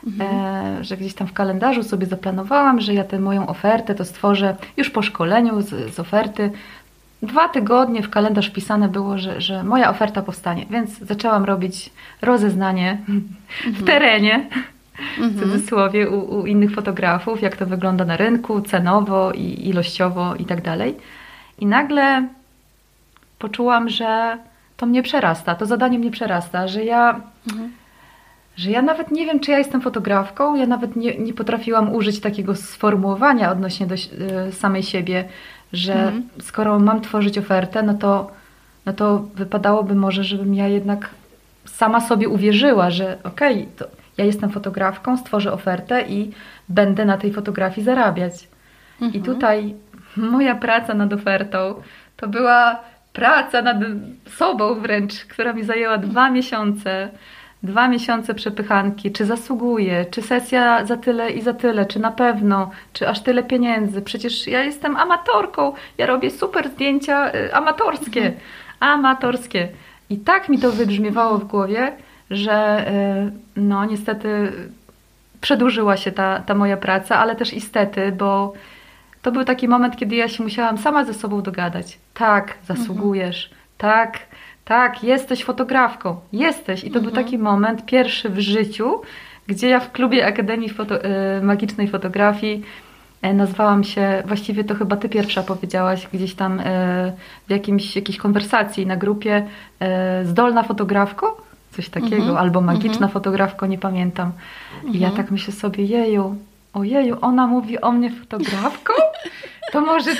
[0.08, 0.36] mhm.
[0.80, 4.56] e, że gdzieś tam w kalendarzu sobie zaplanowałam, że ja tę moją ofertę to stworzę
[4.78, 6.52] już po szkoleniu z, z oferty.
[7.22, 11.90] Dwa tygodnie w kalendarz wpisane było, że, że moja oferta powstanie, więc zaczęłam robić
[12.22, 13.24] rozeznanie mhm.
[13.66, 14.50] w terenie,
[15.18, 15.30] mhm.
[15.30, 20.46] w cudzysłowie, u, u innych fotografów, jak to wygląda na rynku, cenowo i ilościowo i
[20.46, 20.96] tak dalej.
[21.60, 22.28] I nagle
[23.40, 24.38] poczułam, że
[24.82, 27.22] to mnie przerasta, to zadanie mnie przerasta, że ja,
[27.52, 27.72] mhm.
[28.56, 32.20] że ja nawet nie wiem, czy ja jestem fotografką, ja nawet nie, nie potrafiłam użyć
[32.20, 35.26] takiego sformułowania odnośnie do y, samej siebie,
[35.74, 36.24] że mhm.
[36.42, 38.32] skoro mam tworzyć ofertę, no to,
[38.86, 41.10] no to wypadałoby może, żebym ja jednak
[41.66, 43.86] sama sobie uwierzyła, że okej, okay, to
[44.18, 46.32] ja jestem fotografką, stworzę ofertę i
[46.70, 48.48] będę na tej fotografii zarabiać.
[49.02, 49.14] Mhm.
[49.14, 49.76] I tutaj
[50.18, 51.82] moja praca nad ofertą
[52.18, 53.78] to była praca nad
[54.26, 57.10] sobą wręcz, która mi zajęła dwa miesiące.
[57.64, 62.72] Dwa miesiące przepychanki, czy zasługuje, czy sesja za tyle i za tyle, czy na pewno,
[62.94, 64.02] czy aż tyle pieniędzy.
[64.02, 68.40] Przecież ja jestem amatorką, ja robię super zdjęcia y, amatorskie, mhm.
[68.80, 69.68] amatorskie.
[70.10, 71.92] I tak mi to wybrzmiewało w głowie,
[72.32, 72.88] że
[73.58, 74.52] y, no niestety
[75.42, 78.54] przedłużyła się ta, ta moja praca, ale też istety, bo
[79.22, 82.00] to był taki moment, kiedy ja się musiałam sama ze sobą dogadać.
[82.14, 83.62] Tak, zasługujesz, mhm.
[83.78, 84.20] tak,
[84.66, 86.84] tak, jesteś fotografką, jesteś.
[86.84, 87.06] I to mhm.
[87.06, 89.02] był taki moment, pierwszy w życiu,
[89.48, 92.64] gdzie ja w klubie Akademii Foto y, Magicznej Fotografii
[93.22, 96.64] e, nazwałam się, właściwie to chyba ty pierwsza powiedziałaś gdzieś tam y,
[97.48, 99.46] w jakimś, jakiejś konwersacji na grupie
[100.24, 101.42] zdolna fotografko,
[101.72, 102.38] coś takiego, mhm.
[102.38, 103.12] albo magiczna mhm.
[103.12, 104.32] fotografko, nie pamiętam.
[104.94, 106.36] I ja tak myślę sobie, jeju,
[106.74, 108.94] ojeju, ona mówi o mnie fotografką?
[109.72, 110.16] To może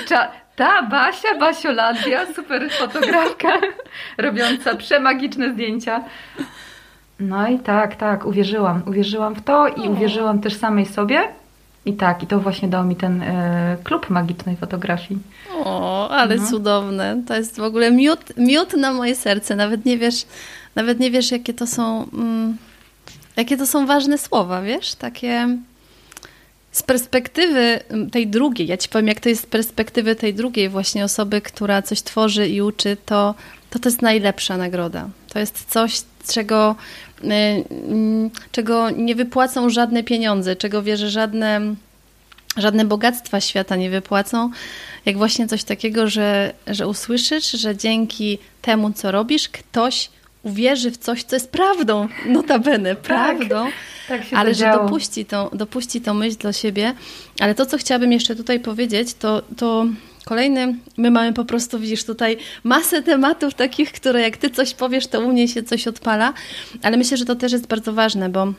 [0.56, 3.48] ta Basia, Basiolandia, super fotografka,
[4.18, 6.04] robiąca przemagiczne zdjęcia.
[7.20, 8.82] No i tak, tak, uwierzyłam.
[8.86, 11.28] Uwierzyłam w to i uwierzyłam też samej sobie.
[11.86, 13.26] I tak, i to właśnie dał mi ten y,
[13.84, 15.20] klub magicznej fotografii.
[15.64, 16.46] O, ale no.
[16.46, 17.22] cudowne.
[17.26, 19.56] To jest w ogóle miód, miód na moje serce.
[19.56, 20.26] Nawet nie wiesz,
[20.74, 22.56] nawet nie wiesz, jakie to są, mm,
[23.36, 24.94] jakie to są ważne słowa, wiesz?
[24.94, 25.48] Takie
[26.72, 27.80] z perspektywy
[28.12, 31.82] tej drugiej, ja ci powiem, jak to jest z perspektywy tej drugiej właśnie osoby, która
[31.82, 33.34] coś tworzy i uczy, to
[33.72, 35.08] to, to jest najlepsza nagroda.
[35.32, 36.02] To jest coś,
[36.32, 36.76] czego,
[37.24, 41.74] y, mm, czego nie wypłacą żadne pieniądze, czego wierzę żadne,
[42.56, 44.50] żadne bogactwa świata nie wypłacą,
[45.06, 50.10] jak właśnie coś takiego, że, że usłyszysz, że dzięki temu, co robisz, ktoś
[50.42, 53.04] uwierzy w coś, co jest prawdą, notabene, tak.
[53.04, 53.64] prawdą,
[54.08, 56.94] tak, tak ale że dopuści tą, dopuści tą myśl do siebie.
[57.40, 59.86] Ale to, co chciałabym jeszcze tutaj powiedzieć, to, to
[60.24, 65.06] kolejny, my mamy po prostu, widzisz, tutaj masę tematów takich, które jak ty coś powiesz,
[65.06, 66.32] to u mnie się coś odpala,
[66.82, 68.52] ale myślę, że to też jest bardzo ważne, bo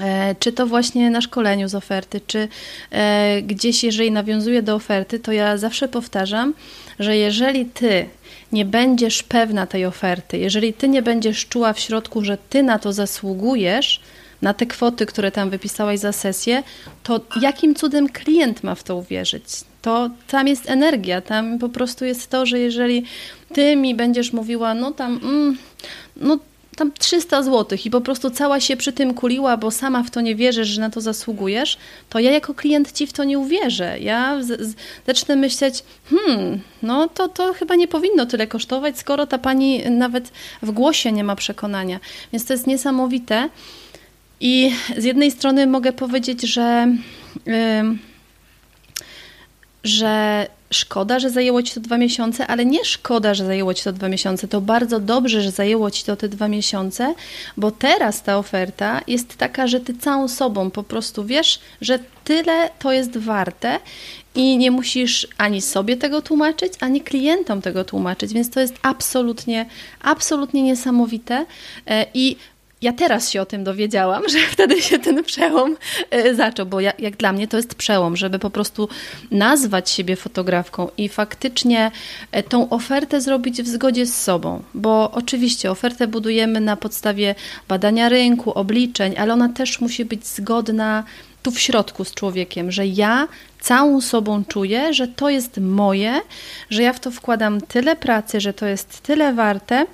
[0.00, 2.48] e, czy to właśnie na szkoleniu z oferty, czy
[2.90, 6.54] e, gdzieś, jeżeli nawiązuję do oferty, to ja zawsze powtarzam,
[6.98, 8.08] że jeżeli ty
[8.52, 12.78] nie będziesz pewna tej oferty, jeżeli ty nie będziesz czuła w środku, że ty na
[12.78, 14.00] to zasługujesz,
[14.42, 16.62] na te kwoty, które tam wypisałaś za sesję,
[17.02, 19.44] to jakim cudem klient ma w to uwierzyć?
[19.82, 23.04] To tam jest energia, tam po prostu jest to, że jeżeli
[23.52, 25.58] ty mi będziesz mówiła, no tam, mm,
[26.16, 26.38] no
[26.78, 30.20] tam 300 zł i po prostu cała się przy tym kuliła, bo sama w to
[30.20, 33.98] nie wierzysz, że na to zasługujesz, to ja jako klient ci w to nie uwierzę.
[34.00, 34.76] Ja z, z,
[35.06, 40.32] zacznę myśleć, hmm, no to, to chyba nie powinno tyle kosztować, skoro ta pani nawet
[40.62, 42.00] w głosie nie ma przekonania.
[42.32, 43.48] Więc to jest niesamowite.
[44.40, 46.88] I z jednej strony mogę powiedzieć, że.
[47.46, 47.98] Yy,
[49.84, 53.92] że szkoda, że zajęło ci to dwa miesiące, ale nie szkoda, że zajęło ci to
[53.92, 54.48] dwa miesiące.
[54.48, 57.14] To bardzo dobrze, że zajęło ci to te dwa miesiące,
[57.56, 62.70] bo teraz ta oferta jest taka, że ty całą sobą po prostu wiesz, że tyle
[62.78, 63.80] to jest warte
[64.34, 69.66] i nie musisz ani sobie tego tłumaczyć, ani klientom tego tłumaczyć, więc to jest absolutnie,
[70.02, 71.46] absolutnie niesamowite
[71.86, 72.36] e, i
[72.82, 75.76] ja teraz się o tym dowiedziałam, że wtedy się ten przełom
[76.10, 78.88] e, zaczął, bo ja, jak dla mnie to jest przełom, żeby po prostu
[79.30, 81.90] nazwać siebie fotografką i faktycznie
[82.32, 87.34] e, tą ofertę zrobić w zgodzie z sobą, bo oczywiście ofertę budujemy na podstawie
[87.68, 91.04] badania rynku, obliczeń, ale ona też musi być zgodna
[91.42, 93.28] tu w środku z człowiekiem, że ja
[93.60, 96.20] całą sobą czuję, że to jest moje,
[96.70, 99.86] że ja w to wkładam tyle pracy, że to jest tyle warte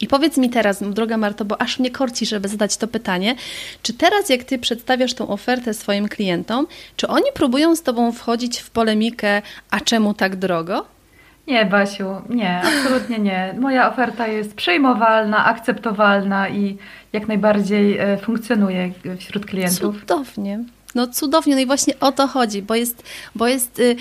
[0.00, 3.34] i powiedz mi teraz, droga Marto, bo aż mnie korci, żeby zadać to pytanie,
[3.82, 6.66] czy teraz jak Ty przedstawiasz tą ofertę swoim klientom,
[6.96, 10.86] czy oni próbują z Tobą wchodzić w polemikę, a czemu tak drogo?
[11.46, 13.54] Nie, Basiu, nie, absolutnie nie.
[13.58, 16.78] Moja oferta jest przejmowalna, akceptowalna i
[17.12, 20.00] jak najbardziej e, funkcjonuje wśród klientów.
[20.00, 20.64] Cudownie.
[20.94, 23.02] No cudownie, no i właśnie o to chodzi, bo jest,
[23.34, 23.96] bo jest y,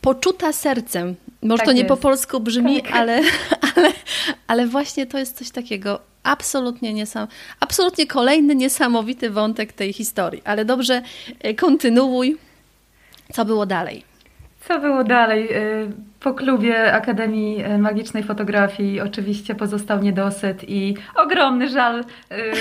[0.00, 1.88] poczuta sercem może tak to nie jest.
[1.88, 2.92] po polsku brzmi, tak.
[2.92, 3.20] ale,
[3.76, 3.92] ale,
[4.46, 7.28] ale właśnie to jest coś takiego absolutnie niesam,
[7.60, 10.42] absolutnie kolejny niesamowity wątek tej historii.
[10.44, 11.02] Ale dobrze,
[11.40, 12.36] e, kontynuuj.
[13.32, 14.04] Co było dalej?
[14.60, 15.48] Co było dalej?
[15.52, 22.04] Y, po klubie Akademii Magicznej Fotografii oczywiście pozostał niedosyt i ogromny żal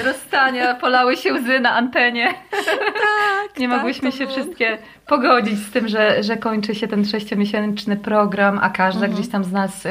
[0.05, 0.74] rozstania.
[0.82, 2.34] Polały się łzy na antenie.
[2.51, 4.32] Tak, Nie tak, mogłyśmy się było.
[4.32, 9.13] wszystkie pogodzić z tym, że, że kończy się ten sześciomiesięczny program, a każda mhm.
[9.13, 9.84] gdzieś tam z nas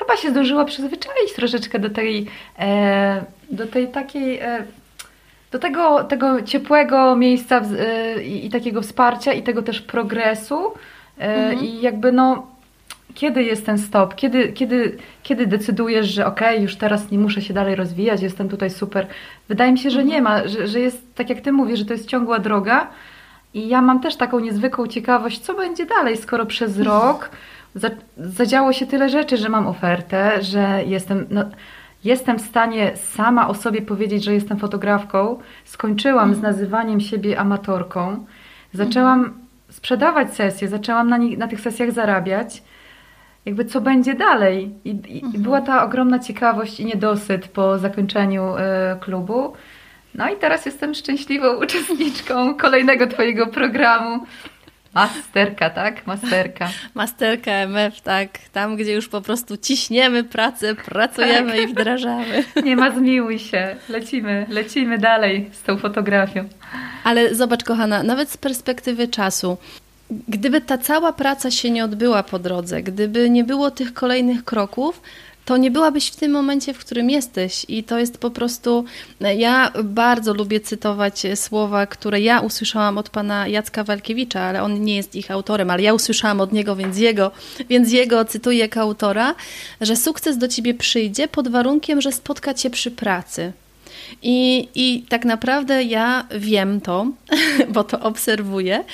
[0.00, 2.26] chyba się zdążyła przyzwyczaić troszeczkę do tej,
[2.58, 4.64] e, do tej takiej e,
[5.52, 7.62] do tego, tego ciepłego miejsca
[8.24, 10.72] i, i, takiego wsparcia i tego też progresu
[11.18, 11.64] mhm.
[11.64, 12.46] i jakby no
[13.14, 17.42] kiedy jest ten stop, kiedy, kiedy, kiedy decydujesz, że okej, okay, już teraz nie muszę
[17.42, 19.06] się dalej rozwijać, jestem tutaj super.
[19.48, 21.92] Wydaje mi się, że nie ma, że, że jest, tak jak ty mówisz, że to
[21.92, 22.90] jest ciągła droga
[23.54, 27.30] i ja mam też taką niezwykłą ciekawość, co będzie dalej, skoro przez rok
[28.16, 31.26] zadziało się tyle rzeczy, że mam ofertę, że jestem...
[31.30, 31.44] No,
[32.04, 35.38] jestem w stanie sama o sobie powiedzieć, że jestem fotografką.
[35.64, 36.52] Skończyłam z mhm.
[36.54, 38.26] nazywaniem siebie amatorką.
[38.72, 39.40] Zaczęłam mhm.
[39.70, 42.62] sprzedawać sesje, zaczęłam na, nich, na tych sesjach zarabiać
[43.46, 44.74] jakby co będzie dalej.
[44.84, 45.42] I, i mhm.
[45.42, 48.60] była ta ogromna ciekawość i niedosyt po zakończeniu y,
[49.00, 49.52] klubu.
[50.14, 54.26] No i teraz jestem szczęśliwą uczestniczką kolejnego Twojego programu.
[54.94, 56.06] Masterka, tak?
[56.06, 56.68] Masterka.
[56.94, 58.28] Masterka MF, tak.
[58.52, 61.60] Tam, gdzie już po prostu ciśniemy pracę, pracujemy tak.
[61.60, 62.44] i wdrażamy.
[62.64, 63.76] Nie ma zmiłuj się.
[63.88, 66.48] Lecimy, lecimy dalej z tą fotografią.
[67.04, 69.56] Ale zobacz, kochana, nawet z perspektywy czasu,
[70.28, 75.02] gdyby ta cała praca się nie odbyła po drodze, gdyby nie było tych kolejnych kroków,
[75.50, 77.66] to nie byłabyś w tym momencie, w którym jesteś.
[77.68, 78.84] I to jest po prostu.
[79.36, 84.96] Ja bardzo lubię cytować słowa, które ja usłyszałam od pana Jacka Walkiewicza, ale on nie
[84.96, 87.30] jest ich autorem, ale ja usłyszałam od niego, więc jego,
[87.68, 89.34] więc jego cytuję jako autora,
[89.80, 93.52] że sukces do ciebie przyjdzie pod warunkiem, że spotka cię przy pracy.
[94.22, 97.06] I, I tak naprawdę ja wiem to,
[97.74, 98.84] bo to obserwuję,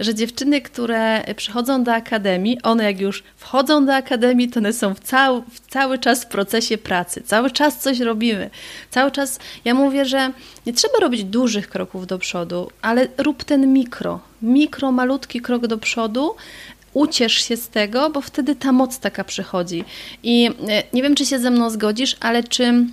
[0.00, 4.94] że dziewczyny, które przychodzą do akademii, one jak już wchodzą do akademii, to one są
[4.94, 8.50] w cały, w cały czas w procesie pracy, cały czas coś robimy,
[8.90, 10.32] cały czas, ja mówię, że
[10.66, 15.78] nie trzeba robić dużych kroków do przodu, ale rób ten mikro, mikro, malutki krok do
[15.78, 16.34] przodu,
[16.92, 19.84] uciesz się z tego, bo wtedy ta moc taka przychodzi.
[20.22, 22.86] I e, nie wiem, czy się ze mną zgodzisz, ale czy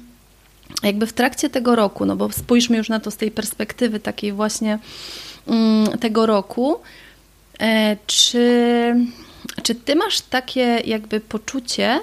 [0.84, 4.32] jakby w trakcie tego roku, no bo spójrzmy już na to z tej perspektywy takiej
[4.32, 4.80] właśnie
[5.48, 6.80] mm, tego roku,
[7.60, 8.96] e, czy,
[9.64, 12.00] czy ty masz takie jakby poczucie,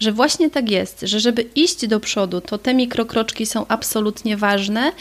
[0.00, 4.92] że właśnie tak jest, że żeby iść do przodu, to te mikrokroczki są absolutnie ważne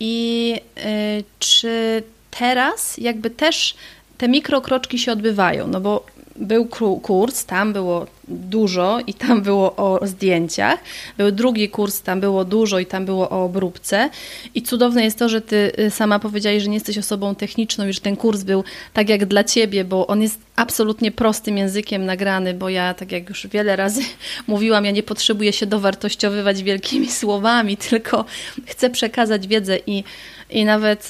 [0.00, 3.74] i e, czy teraz jakby też
[4.18, 6.06] te mikrokroczki się odbywają, no bo
[6.40, 6.66] był
[7.02, 10.80] kurs, tam było dużo i tam było o zdjęciach.
[11.18, 14.10] Był drugi kurs, tam było dużo i tam było o obróbce.
[14.54, 17.92] I cudowne jest to, że ty y, sama powiedziałaś, że nie jesteś osobą techniczną i
[17.92, 22.54] że ten kurs był tak jak dla ciebie, bo on jest absolutnie prostym językiem nagrany,
[22.54, 24.02] bo ja, tak jak już wiele razy
[24.46, 28.24] mówiłam, ja nie potrzebuję się dowartościowywać wielkimi słowami, tylko
[28.66, 30.04] chcę przekazać wiedzę i,
[30.50, 31.08] i nawet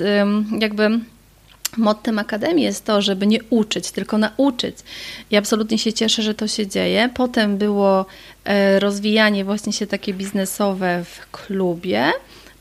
[0.59, 1.01] jakby
[1.77, 4.77] Mottem Akademii jest to, żeby nie uczyć, tylko nauczyć.
[5.31, 7.11] I absolutnie się cieszę, że to się dzieje.
[7.15, 8.07] Potem było
[8.45, 12.13] e, rozwijanie właśnie się takie biznesowe w klubie,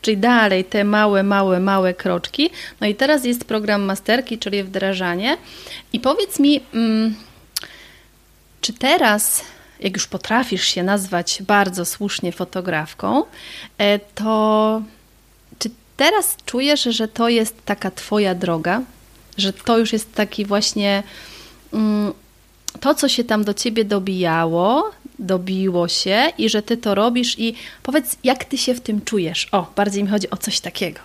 [0.01, 2.49] czyli dalej te małe, małe, małe kroczki.
[2.81, 5.37] No i teraz jest program masterki, czyli wdrażanie.
[5.93, 7.15] I powiedz mi, mm,
[8.61, 9.43] czy teraz,
[9.79, 13.23] jak już potrafisz się nazwać bardzo słusznie fotografką,
[13.77, 14.81] e, to
[15.59, 18.81] czy teraz czujesz, że to jest taka Twoja droga,
[19.39, 21.03] że to już jest taki właśnie
[21.73, 22.13] mm,
[22.79, 27.55] to, co się tam do ciebie dobijało, dobiło się i że ty to robisz i
[27.83, 29.47] powiedz, jak ty się w tym czujesz.
[29.51, 30.99] O, bardziej mi chodzi o coś takiego.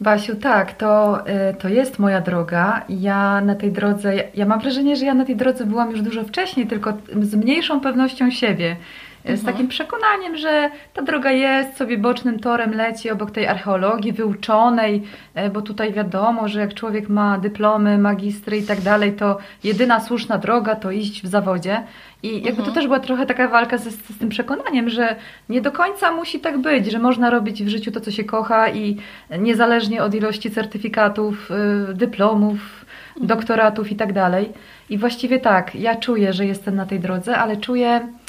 [0.00, 2.84] Basiu, tak, to, y, to jest moja droga.
[2.88, 6.24] Ja na tej drodze, ja mam wrażenie, że ja na tej drodze byłam już dużo
[6.24, 6.92] wcześniej, tylko
[7.22, 8.76] z mniejszą pewnością siebie
[9.24, 9.46] z mhm.
[9.46, 15.02] takim przekonaniem, że ta droga jest, sobie bocznym torem leci obok tej archeologii wyuczonej,
[15.34, 20.00] e, bo tutaj wiadomo, że jak człowiek ma dyplomy, magistry i tak dalej, to jedyna
[20.00, 21.82] słuszna droga to iść w zawodzie.
[22.22, 22.68] I jakby mhm.
[22.68, 25.16] to też była trochę taka walka z, z tym przekonaniem, że
[25.48, 28.68] nie do końca musi tak być, że można robić w życiu to, co się kocha
[28.68, 28.96] i
[29.38, 31.50] niezależnie od ilości certyfikatów,
[31.90, 32.58] y, dyplomów,
[33.08, 33.26] mhm.
[33.26, 34.52] doktoratów i tak dalej.
[34.90, 38.19] I właściwie tak, ja czuję, że jestem na tej drodze, ale czuję E,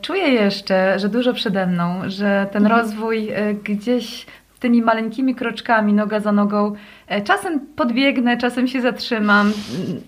[0.00, 2.80] czuję jeszcze, że dużo przede mną, że ten mhm.
[2.80, 4.26] rozwój e, gdzieś
[4.60, 6.74] tymi maleńkimi kroczkami, noga za nogą.
[7.06, 9.52] E, czasem podbiegnę, czasem się zatrzymam.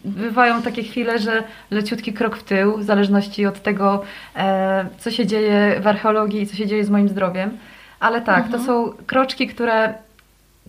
[0.04, 4.02] Bywają takie chwile, że leciutki krok w tył, w zależności od tego,
[4.98, 7.58] co się dzieje w archeologii i co się dzieje z moim zdrowiem.
[8.00, 8.52] Ale tak, mhm.
[8.52, 9.94] to są kroczki, które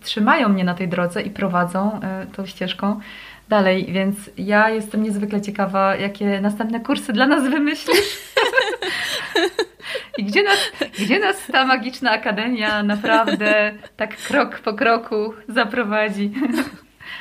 [0.02, 2.00] trzymają mnie na tej drodze i prowadzą
[2.36, 3.00] tą ścieżką.
[3.48, 8.18] dalej, więc ja jestem niezwykle ciekawa, jakie następne kursy dla nas wymyślisz.
[10.18, 16.30] I gdzie nas, gdzie nas ta magiczna akademia naprawdę tak krok po kroku zaprowadzi?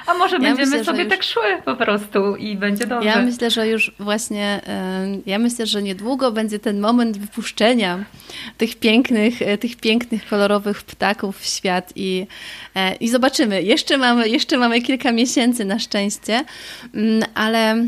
[0.07, 1.09] A może ja będziemy myślę, sobie już...
[1.09, 3.09] tak szły po prostu i będzie dobrze.
[3.09, 4.61] Ja myślę, że już właśnie,
[5.25, 7.99] ja myślę, że niedługo będzie ten moment wypuszczenia
[8.57, 12.27] tych pięknych, e, tych pięknych, kolorowych ptaków w świat i,
[12.75, 13.63] e, i zobaczymy.
[13.63, 16.43] Jeszcze mamy, jeszcze mamy kilka miesięcy na szczęście,
[16.93, 17.87] mm, ale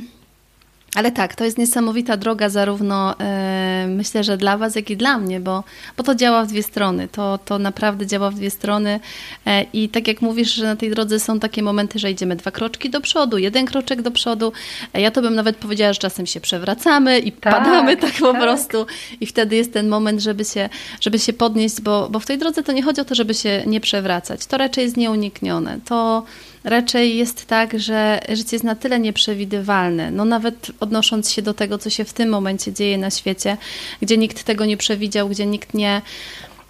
[0.95, 5.17] ale tak, to jest niesamowita droga, zarówno e, myślę, że dla Was, jak i dla
[5.17, 5.63] mnie, bo,
[5.97, 7.07] bo to działa w dwie strony.
[7.07, 8.99] To, to naprawdę działa w dwie strony.
[9.45, 12.51] E, I tak jak mówisz, że na tej drodze są takie momenty, że idziemy dwa
[12.51, 14.53] kroczki do przodu, jeden kroczek do przodu.
[14.93, 18.31] E, ja to bym nawet powiedziała, że czasem się przewracamy i tak, padamy tak po
[18.31, 18.41] tak.
[18.41, 18.85] prostu.
[19.21, 20.69] I wtedy jest ten moment, żeby się,
[21.01, 23.63] żeby się podnieść, bo, bo w tej drodze to nie chodzi o to, żeby się
[23.65, 24.45] nie przewracać.
[24.45, 25.79] To raczej jest nieuniknione.
[25.85, 26.23] To
[26.63, 31.77] raczej jest tak, że życie jest na tyle nieprzewidywalne, no nawet odnosząc się do tego,
[31.77, 33.57] co się w tym momencie dzieje na świecie,
[34.01, 36.01] gdzie nikt tego nie przewidział, gdzie nikt nie,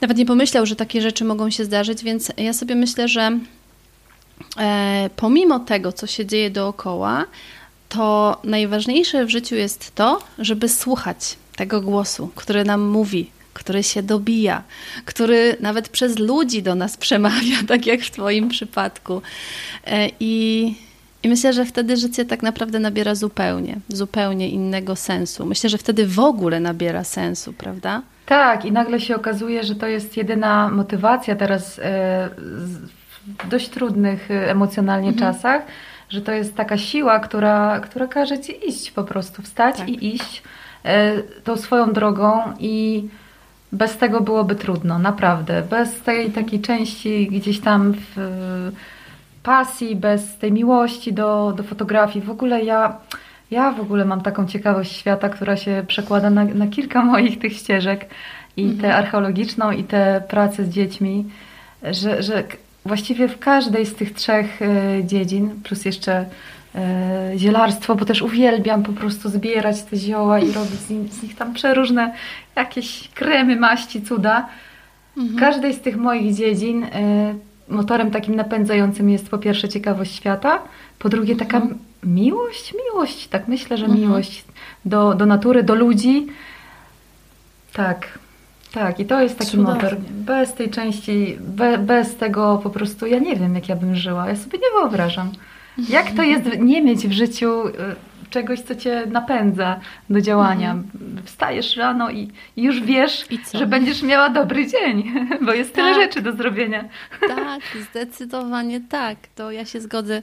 [0.02, 3.40] nawet nie pomyślał, że takie rzeczy mogą się zdarzyć, więc ja sobie myślę, że
[4.58, 7.26] e, pomimo tego, co się dzieje dookoła,
[7.90, 14.04] to najważniejsze w życiu jest to, żeby słuchać tego głosu, który nam mówi, który się
[14.04, 14.64] dobija,
[15.06, 19.22] który nawet przez ludzi do nas przemawia, tak jak w Twoim przypadku.
[19.88, 20.76] E, I,
[21.24, 25.46] I myślę, że wtedy życie tak naprawdę nabiera zupełnie, zupełnie innego sensu.
[25.46, 28.02] Myślę, że wtedy w ogóle nabiera sensu, prawda?
[28.26, 32.30] Tak, i nagle się okazuje, że to jest jedyna motywacja teraz e,
[33.44, 35.34] w dość trudnych e, emocjonalnie mhm.
[35.34, 35.62] czasach,
[36.10, 39.90] że to jest taka siła, która, która każe ci iść po prostu, wstać tak.
[39.90, 40.44] i iść
[41.44, 43.04] tą swoją drogą i
[43.74, 45.62] bez tego byłoby trudno, naprawdę.
[45.70, 48.72] Bez tej takiej części gdzieś tam w
[49.44, 52.26] pasji, bez tej miłości do, do fotografii.
[52.26, 52.98] W ogóle ja,
[53.52, 57.54] ja w ogóle mam taką ciekawość świata, która się przekłada na, na kilka moich tych
[57.54, 58.06] ścieżek
[58.58, 58.82] i mhm.
[58.82, 61.26] tę archeologiczną i tę pracę z dziećmi,
[61.84, 62.44] że, że
[62.86, 66.26] właściwie w każdej z tych trzech e, dziedzin, plus jeszcze
[67.38, 71.36] zielarstwo, bo też uwielbiam po prostu zbierać te zioła i robić z, nich, z nich
[71.36, 72.14] tam przeróżne
[72.56, 74.48] jakieś kremy, maści, cuda.
[75.18, 75.40] Mhm.
[75.40, 76.90] Każdej z tych moich dziedzin e,
[77.70, 80.60] motorem takim napędzającym jest po pierwsze ciekawość świata,
[81.00, 81.80] po drugie taka mhm.
[82.04, 84.02] miłość, miłość, tak myślę, że mhm.
[84.02, 84.46] miłość
[84.86, 86.28] do, do natury, do ludzi.
[87.74, 88.20] Tak,
[88.72, 89.74] tak, i to jest taki Cudownie.
[89.74, 89.98] motor.
[90.10, 94.30] Bez tej części, be, bez tego po prostu ja nie wiem, jak ja bym żyła.
[94.30, 95.32] Ja sobie nie wyobrażam.
[95.90, 97.72] Jak to jest nie mieć w życiu y,
[98.30, 100.72] czegoś, co cię napędza do działania?
[100.72, 101.22] Mhm.
[101.26, 105.14] Wstajesz rano i, już wiesz, że będziesz miała dobry dzień,
[105.46, 105.86] bo jest tak.
[105.86, 106.84] tyle rzeczy do zrobienia.
[107.28, 107.62] Tak,
[107.92, 109.18] zdecydowanie tak.
[109.36, 110.22] To ja się zgodzę,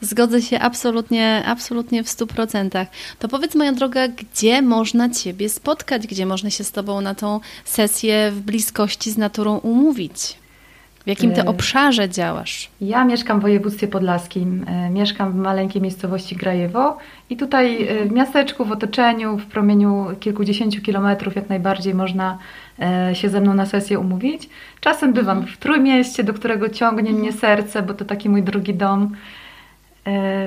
[0.00, 2.88] zgodzę się absolutnie, absolutnie w stu procentach.
[3.18, 7.40] To powiedz moja droga, gdzie można Ciebie spotkać, gdzie można się z Tobą na tą
[7.64, 10.43] sesję w bliskości z naturą umówić?
[11.04, 12.70] W jakim ty e, obszarze działasz?
[12.80, 14.64] Ja mieszkam w województwie podlaskim.
[14.68, 16.98] E, mieszkam w maleńkiej miejscowości Grajewo
[17.30, 22.38] i tutaj e, w miasteczku, w otoczeniu, w promieniu kilkudziesięciu kilometrów jak najbardziej można
[23.12, 24.48] się ze mną na sesję umówić.
[24.80, 29.10] Czasem bywam w Trójmieście, do którego ciągnie mnie serce, bo to taki mój drugi dom,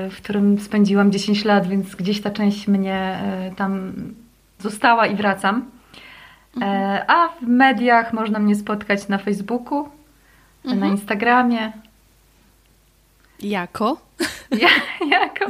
[0.10, 3.20] w którym spędziłam 10 lat, więc gdzieś ta część mnie
[3.56, 3.94] tam
[4.60, 5.66] została i wracam.
[7.08, 9.90] A w mediach można mnie spotkać na Facebooku,
[10.72, 10.80] mhm.
[10.80, 11.72] na Instagramie.
[13.40, 13.98] Jako?
[14.52, 14.70] Ja,
[15.20, 15.46] jako.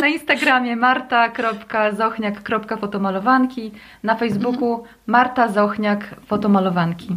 [0.00, 4.88] Na Instagramie marta.zochniak.fotomalowanki, na Facebooku mhm.
[5.06, 7.08] Marta Zochniak Fotomalowanki.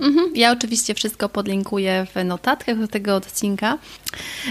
[0.00, 0.30] Mhm.
[0.34, 3.78] Ja oczywiście wszystko podlinkuję w notatkach do tego odcinka.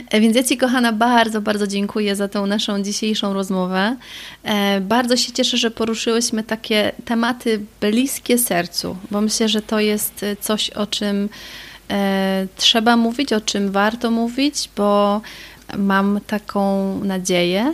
[0.09, 3.95] E, więc ja Ci, kochana, bardzo, bardzo dziękuję za tą naszą dzisiejszą rozmowę.
[4.43, 10.25] E, bardzo się cieszę, że poruszyłyśmy takie tematy bliskie sercu, bo myślę, że to jest
[10.39, 11.29] coś, o czym
[12.57, 15.21] trzeba mówić, o czym warto mówić, bo
[15.77, 17.73] mam taką nadzieję,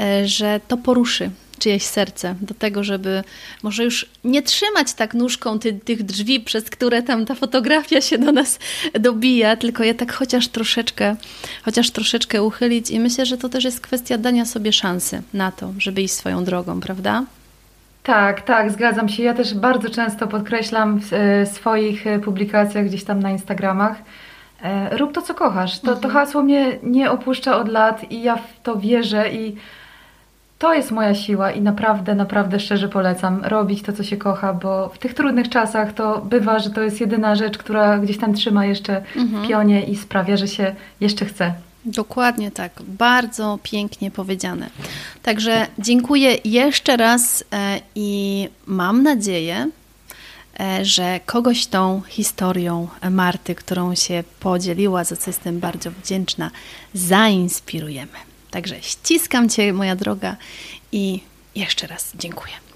[0.00, 3.24] e, że to poruszy czyjeś serce do tego, żeby
[3.62, 8.18] może już nie trzymać tak nóżką ty, tych drzwi, przez które tam ta fotografia się
[8.18, 8.58] do nas
[9.00, 11.16] dobija, tylko je tak chociaż troszeczkę,
[11.62, 15.72] chociaż troszeczkę uchylić i myślę, że to też jest kwestia dania sobie szansy na to,
[15.78, 17.24] żeby iść swoją drogą, prawda?
[18.08, 19.22] Tak, tak, zgadzam się.
[19.22, 23.96] Ja też bardzo często podkreślam w e, swoich e, publikacjach gdzieś tam na Instagramach,
[24.62, 25.80] e, rób to, co kochasz.
[25.80, 26.00] To, mhm.
[26.00, 29.56] to hasło mnie nie opuszcza od lat i ja w to wierzę i
[30.58, 34.88] to jest moja siła i naprawdę, naprawdę szczerze polecam robić to, co się kocha, bo
[34.88, 38.66] w tych trudnych czasach to bywa, że to jest jedyna rzecz, która gdzieś tam trzyma
[38.66, 39.44] jeszcze mhm.
[39.44, 41.52] w pionie i sprawia, że się jeszcze chce.
[41.84, 44.70] Dokładnie tak, bardzo pięknie powiedziane.
[45.22, 49.70] Także dziękuję jeszcze raz e, i mam nadzieję,
[50.60, 56.50] e, że kogoś tą historią Marty, którą się podzieliła, za co jestem bardzo wdzięczna,
[56.94, 58.18] zainspirujemy.
[58.50, 60.36] Także ściskam Cię, moja droga,
[60.92, 61.20] i
[61.54, 62.67] jeszcze raz dziękuję.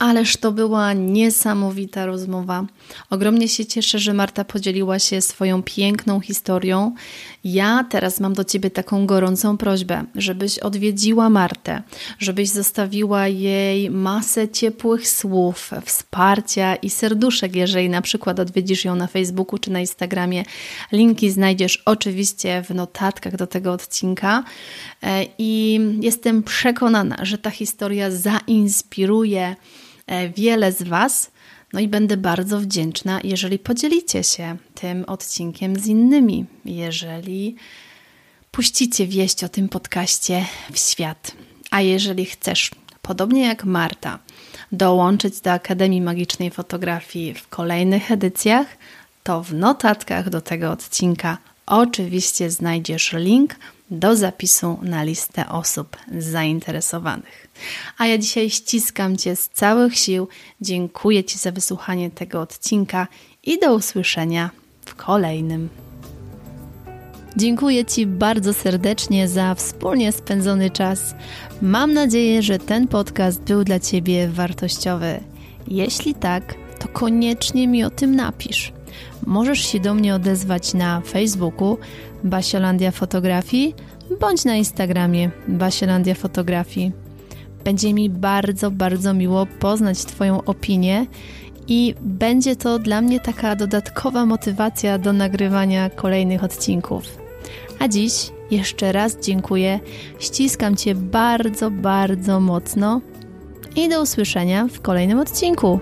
[0.00, 2.66] Ależ to była niesamowita rozmowa.
[3.10, 6.94] Ogromnie się cieszę, że Marta podzieliła się swoją piękną historią.
[7.44, 11.82] Ja teraz mam do Ciebie taką gorącą prośbę, żebyś odwiedziła Martę,
[12.18, 19.06] żebyś zostawiła jej masę ciepłych słów, wsparcia i serduszek, jeżeli na przykład odwiedzisz ją na
[19.06, 20.44] Facebooku czy na Instagramie.
[20.92, 24.44] Linki znajdziesz oczywiście w notatkach do tego odcinka.
[25.02, 29.56] E, I jestem przekonana, że ta historia zainspiruje
[30.36, 31.30] wiele z Was.
[31.72, 37.56] No i będę bardzo wdzięczna, jeżeli podzielicie się tym odcinkiem z innymi, jeżeli
[38.50, 41.32] puścicie wieść o tym podcaście w świat.
[41.70, 42.70] A jeżeli chcesz,
[43.02, 44.18] podobnie jak Marta,
[44.72, 48.66] dołączyć do Akademii Magicznej Fotografii w kolejnych edycjach,
[49.22, 51.38] to w notatkach do tego odcinka
[51.70, 53.56] oczywiście znajdziesz link
[53.90, 57.48] do zapisu na listę osób zainteresowanych.
[57.98, 60.28] A ja dzisiaj ściskam Cię z całych sił,
[60.60, 63.08] dziękuję Ci za wysłuchanie tego odcinka
[63.44, 64.50] i do usłyszenia
[64.84, 65.68] w kolejnym.
[67.36, 71.14] Dziękuję Ci bardzo serdecznie za wspólnie spędzony czas.
[71.62, 75.20] Mam nadzieję, że ten podcast był dla Ciebie wartościowy.
[75.68, 78.72] Jeśli tak, to koniecznie mi o tym napisz.
[79.26, 81.78] Możesz się do mnie odezwać na Facebooku
[82.24, 83.74] Basiolandia Fotografii
[84.20, 86.92] bądź na Instagramie Basiolandia Fotografii.
[87.64, 91.06] Będzie mi bardzo, bardzo miło poznać Twoją opinię
[91.68, 97.18] i będzie to dla mnie taka dodatkowa motywacja do nagrywania kolejnych odcinków.
[97.78, 99.80] A dziś jeszcze raz dziękuję,
[100.18, 103.00] ściskam Cię bardzo, bardzo mocno
[103.76, 105.80] i do usłyszenia w kolejnym odcinku.